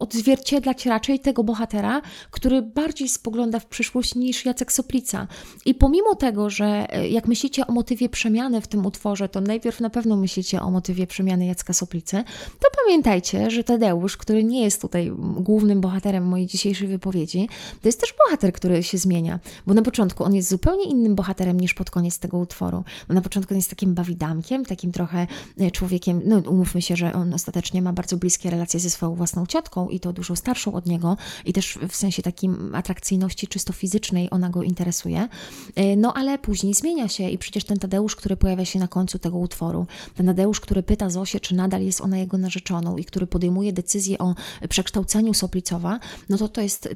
odzwierciedlać 0.00 0.86
raczej 0.86 1.20
tego 1.20 1.44
bohatera, 1.44 2.02
który 2.30 2.62
bardziej 2.62 3.08
spogląda 3.08 3.58
w 3.58 3.66
przyszłość 3.66 4.14
niż 4.14 4.44
Jacek 4.44 4.72
Soplica. 4.72 5.26
I 5.64 5.74
pomimo 5.74 6.14
tego, 6.14 6.50
że 6.50 6.86
e, 6.90 7.08
jak 7.08 7.28
myślicie 7.28 7.66
o 7.66 7.72
motywie 7.72 8.08
przemiany 8.08 8.60
w 8.60 8.66
tym 8.66 8.86
utworze, 8.86 9.28
to 9.28 9.40
najpierw 9.40 9.80
na 9.80 9.90
pewno 9.90 10.16
myślicie 10.16 10.60
o 10.60 10.70
motywie 10.70 11.06
przemiany 11.06 11.46
Jacka 11.46 11.72
Soplicy, 11.72 12.24
to 12.60 12.68
pamiętajcie, 12.84 13.50
że 13.50 13.64
Tadeusz, 13.64 14.16
który 14.16 14.44
nie 14.44 14.62
jest 14.62 14.80
tutaj 14.80 15.12
głównym 15.36 15.80
bohaterem 15.80 16.24
mojej 16.24 16.46
dzisiejszej 16.46 16.88
wypowiedzi, 16.88 17.48
to 17.82 17.88
jest 17.88 18.00
też 18.00 18.14
bohater, 18.24 18.52
który 18.52 18.82
się 18.82 18.98
zmienia, 18.98 19.40
bo 19.66 19.74
na 19.74 19.82
początku 19.82 20.24
on 20.24 20.34
jest 20.34 20.48
zupełnie 20.48 20.84
innym 20.84 21.14
bohaterem 21.14 21.60
niż 21.60 21.74
pod 21.74 21.90
koniec 21.90 22.18
tego 22.18 22.38
utworu. 22.38 22.84
Bo 23.08 23.14
na 23.14 23.20
początku 23.20 23.54
on 23.54 23.56
jest 23.58 23.70
takim 23.70 23.94
bawidamkiem, 23.94 24.64
takim 24.64 24.92
trochę 24.92 25.26
e, 25.58 25.70
człowiekiem, 25.70 26.22
no 26.24 26.38
umówmy 26.38 26.82
się, 26.82 26.96
że 26.96 27.12
on 27.12 27.34
ostatecznie 27.34 27.82
ma 27.82 27.92
bardzo 27.92 28.16
bliskie 28.16 28.50
relacje 28.50 28.80
ze 28.80 28.90
swoją 28.90 29.14
własną 29.14 29.46
ciotką 29.46 29.89
i 29.90 30.00
to 30.00 30.12
dużo 30.12 30.36
starszą 30.36 30.72
od 30.72 30.86
niego 30.86 31.16
i 31.44 31.52
też 31.52 31.78
w 31.88 31.96
sensie 31.96 32.22
takim 32.22 32.74
atrakcyjności 32.74 33.46
czysto 33.48 33.72
fizycznej 33.72 34.28
ona 34.30 34.50
go 34.50 34.62
interesuje. 34.62 35.28
E, 35.74 35.96
no 35.96 36.14
ale 36.14 36.38
później 36.38 36.74
zmienia 36.74 37.08
się 37.08 37.30
i 37.30 37.38
przecież 37.38 37.64
ten 37.64 37.78
Tadeusz, 37.78 38.16
który 38.16 38.36
pojawia 38.36 38.64
się 38.64 38.78
na 38.78 38.88
końcu 38.88 39.18
tego 39.18 39.38
utworu, 39.38 39.86
ten 40.14 40.26
Tadeusz, 40.26 40.60
który 40.60 40.82
pyta 40.82 41.10
Zosię, 41.10 41.40
czy 41.40 41.54
nadal 41.54 41.82
jest 41.82 42.00
ona 42.00 42.18
jego 42.18 42.38
narzeczoną 42.38 42.96
i 42.96 43.04
który 43.04 43.26
podejmuje 43.26 43.72
decyzję 43.72 44.18
o 44.18 44.34
przekształceniu 44.68 45.34
Soplicowa, 45.34 46.00
no 46.28 46.38
to 46.38 46.48
to 46.48 46.60
jest 46.60 46.88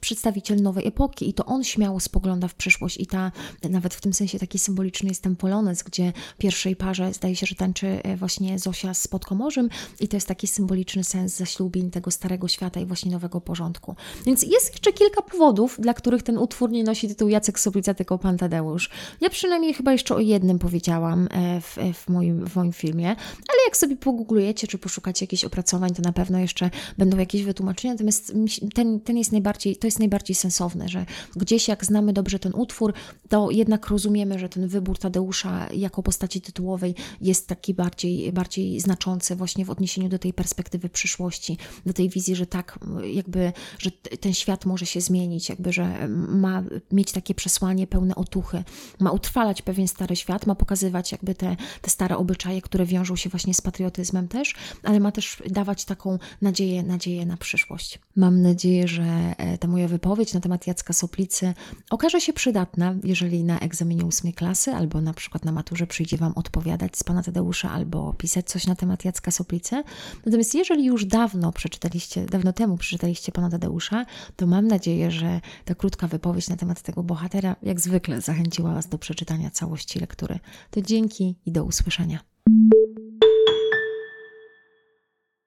przedstawiciel 0.00 0.62
nowej 0.62 0.86
epoki 0.86 1.28
i 1.28 1.34
to 1.34 1.46
on 1.46 1.64
śmiało 1.64 2.00
spogląda 2.00 2.48
w 2.48 2.54
przyszłość 2.54 3.00
i 3.00 3.06
ta, 3.06 3.32
nawet 3.70 3.94
w 3.94 4.00
tym 4.00 4.12
sensie 4.12 4.38
taki 4.38 4.58
symboliczny 4.58 5.08
jest 5.08 5.22
ten 5.22 5.36
polonez, 5.36 5.82
gdzie 5.82 6.12
pierwszej 6.38 6.76
parze 6.76 7.12
zdaje 7.12 7.36
się, 7.36 7.46
że 7.46 7.54
tańczy 7.54 7.86
e, 7.86 8.16
właśnie 8.16 8.58
Zosia 8.58 8.94
z 8.94 9.08
Podkomorzem 9.08 9.68
i 10.00 10.08
to 10.08 10.16
jest 10.16 10.28
taki 10.28 10.46
symboliczny 10.46 11.04
sens 11.04 11.36
zaślubin 11.36 11.90
tego 11.90 12.10
starego 12.10 12.41
świata 12.48 12.80
i 12.80 12.86
właśnie 12.86 13.10
nowego 13.12 13.40
porządku. 13.40 13.96
Więc 14.26 14.42
jest 14.42 14.72
jeszcze 14.72 14.92
kilka 14.92 15.22
powodów, 15.22 15.76
dla 15.80 15.94
których 15.94 16.22
ten 16.22 16.38
utwór 16.38 16.70
nie 16.70 16.84
nosi 16.84 17.08
tytułu 17.08 17.30
Jacek 17.30 17.60
Soplica, 17.60 17.94
tylko 17.94 18.18
Pan 18.18 18.38
Tadeusz. 18.38 18.90
Ja 19.20 19.30
przynajmniej 19.30 19.74
chyba 19.74 19.92
jeszcze 19.92 20.14
o 20.14 20.20
jednym 20.20 20.58
powiedziałam 20.58 21.28
e, 21.30 21.60
w, 21.60 21.78
e, 21.78 21.92
w, 21.92 22.08
moim, 22.08 22.46
w 22.46 22.56
moim 22.56 22.72
filmie, 22.72 23.08
ale 23.28 23.58
jak 23.66 23.76
sobie 23.76 23.96
pogooglujecie 23.96 24.66
czy 24.66 24.78
poszukacie 24.78 25.24
jakichś 25.24 25.44
opracowań, 25.44 25.94
to 25.94 26.02
na 26.02 26.12
pewno 26.12 26.38
jeszcze 26.38 26.70
będą 26.98 27.18
jakieś 27.18 27.42
wytłumaczenia, 27.42 27.94
natomiast 27.94 28.32
ten, 28.74 29.00
ten 29.00 29.16
jest 29.16 29.32
najbardziej, 29.32 29.76
to 29.76 29.86
jest 29.86 29.98
najbardziej 29.98 30.36
sensowne, 30.36 30.88
że 30.88 31.06
gdzieś 31.36 31.68
jak 31.68 31.84
znamy 31.84 32.12
dobrze 32.12 32.38
ten 32.38 32.52
utwór, 32.54 32.92
to 33.28 33.50
jednak 33.50 33.86
rozumiemy, 33.86 34.38
że 34.38 34.48
ten 34.48 34.68
wybór 34.68 34.98
Tadeusza 34.98 35.68
jako 35.74 36.02
postaci 36.02 36.40
tytułowej 36.40 36.94
jest 37.20 37.48
taki 37.48 37.74
bardziej, 37.74 38.32
bardziej 38.32 38.80
znaczący 38.80 39.36
właśnie 39.36 39.64
w 39.64 39.70
odniesieniu 39.70 40.08
do 40.08 40.18
tej 40.18 40.32
perspektywy 40.32 40.88
przyszłości, 40.88 41.58
do 41.86 41.92
tej 41.92 42.08
wizji, 42.08 42.31
że 42.36 42.46
tak, 42.46 42.78
jakby, 43.04 43.52
że 43.78 43.90
ten 43.90 44.34
świat 44.34 44.66
może 44.66 44.86
się 44.86 45.00
zmienić, 45.00 45.48
jakby, 45.48 45.72
że 45.72 46.08
ma 46.28 46.62
mieć 46.92 47.12
takie 47.12 47.34
przesłanie 47.34 47.86
pełne 47.86 48.14
otuchy, 48.14 48.64
ma 49.00 49.10
utrwalać 49.10 49.62
pewien 49.62 49.88
stary 49.88 50.16
świat, 50.16 50.46
ma 50.46 50.54
pokazywać 50.54 51.12
jakby 51.12 51.34
te, 51.34 51.56
te 51.82 51.90
stare 51.90 52.16
obyczaje, 52.16 52.62
które 52.62 52.86
wiążą 52.86 53.16
się 53.16 53.30
właśnie 53.30 53.54
z 53.54 53.60
patriotyzmem 53.60 54.28
też, 54.28 54.54
ale 54.82 55.00
ma 55.00 55.12
też 55.12 55.42
dawać 55.50 55.84
taką 55.84 56.18
nadzieję, 56.42 56.82
nadzieję 56.82 57.26
na 57.26 57.36
przyszłość. 57.36 57.98
Mam 58.16 58.42
nadzieję, 58.42 58.88
że 58.88 59.04
e, 59.38 59.58
ta 59.58 59.68
moja 59.68 59.88
wypowiedź 59.88 60.34
na 60.34 60.40
temat 60.40 60.66
Jacka 60.66 60.92
Soplicy 60.92 61.54
okaże 61.90 62.20
się 62.20 62.32
przydatna, 62.32 62.94
jeżeli 63.04 63.44
na 63.44 63.58
egzaminie 63.58 64.04
ósmej 64.04 64.32
klasy 64.32 64.70
albo 64.70 65.00
na 65.00 65.14
przykład 65.14 65.44
na 65.44 65.52
maturze 65.52 65.86
przyjdzie 65.86 66.16
Wam 66.16 66.32
odpowiadać 66.36 66.96
z 66.96 67.04
Pana 67.04 67.22
Tadeusza 67.22 67.70
albo 67.70 68.14
pisać 68.18 68.46
coś 68.48 68.66
na 68.66 68.74
temat 68.74 69.04
Jacka 69.04 69.30
Soplicy. 69.30 69.82
Natomiast 70.26 70.54
jeżeli 70.54 70.84
już 70.84 71.04
dawno 71.04 71.52
przeczytaliście, 71.52 72.21
dawno 72.30 72.52
temu 72.52 72.76
przeczytaliście 72.76 73.32
Pana 73.32 73.50
Tadeusza, 73.50 74.06
to 74.36 74.46
mam 74.46 74.66
nadzieję, 74.66 75.10
że 75.10 75.40
ta 75.64 75.74
krótka 75.74 76.08
wypowiedź 76.08 76.48
na 76.48 76.56
temat 76.56 76.82
tego 76.82 77.02
bohatera 77.02 77.56
jak 77.62 77.80
zwykle 77.80 78.20
zachęciła 78.20 78.74
Was 78.74 78.88
do 78.88 78.98
przeczytania 78.98 79.50
całości 79.50 80.00
lektury. 80.00 80.38
To 80.70 80.82
dzięki 80.82 81.36
i 81.46 81.52
do 81.52 81.64
usłyszenia. 81.64 82.31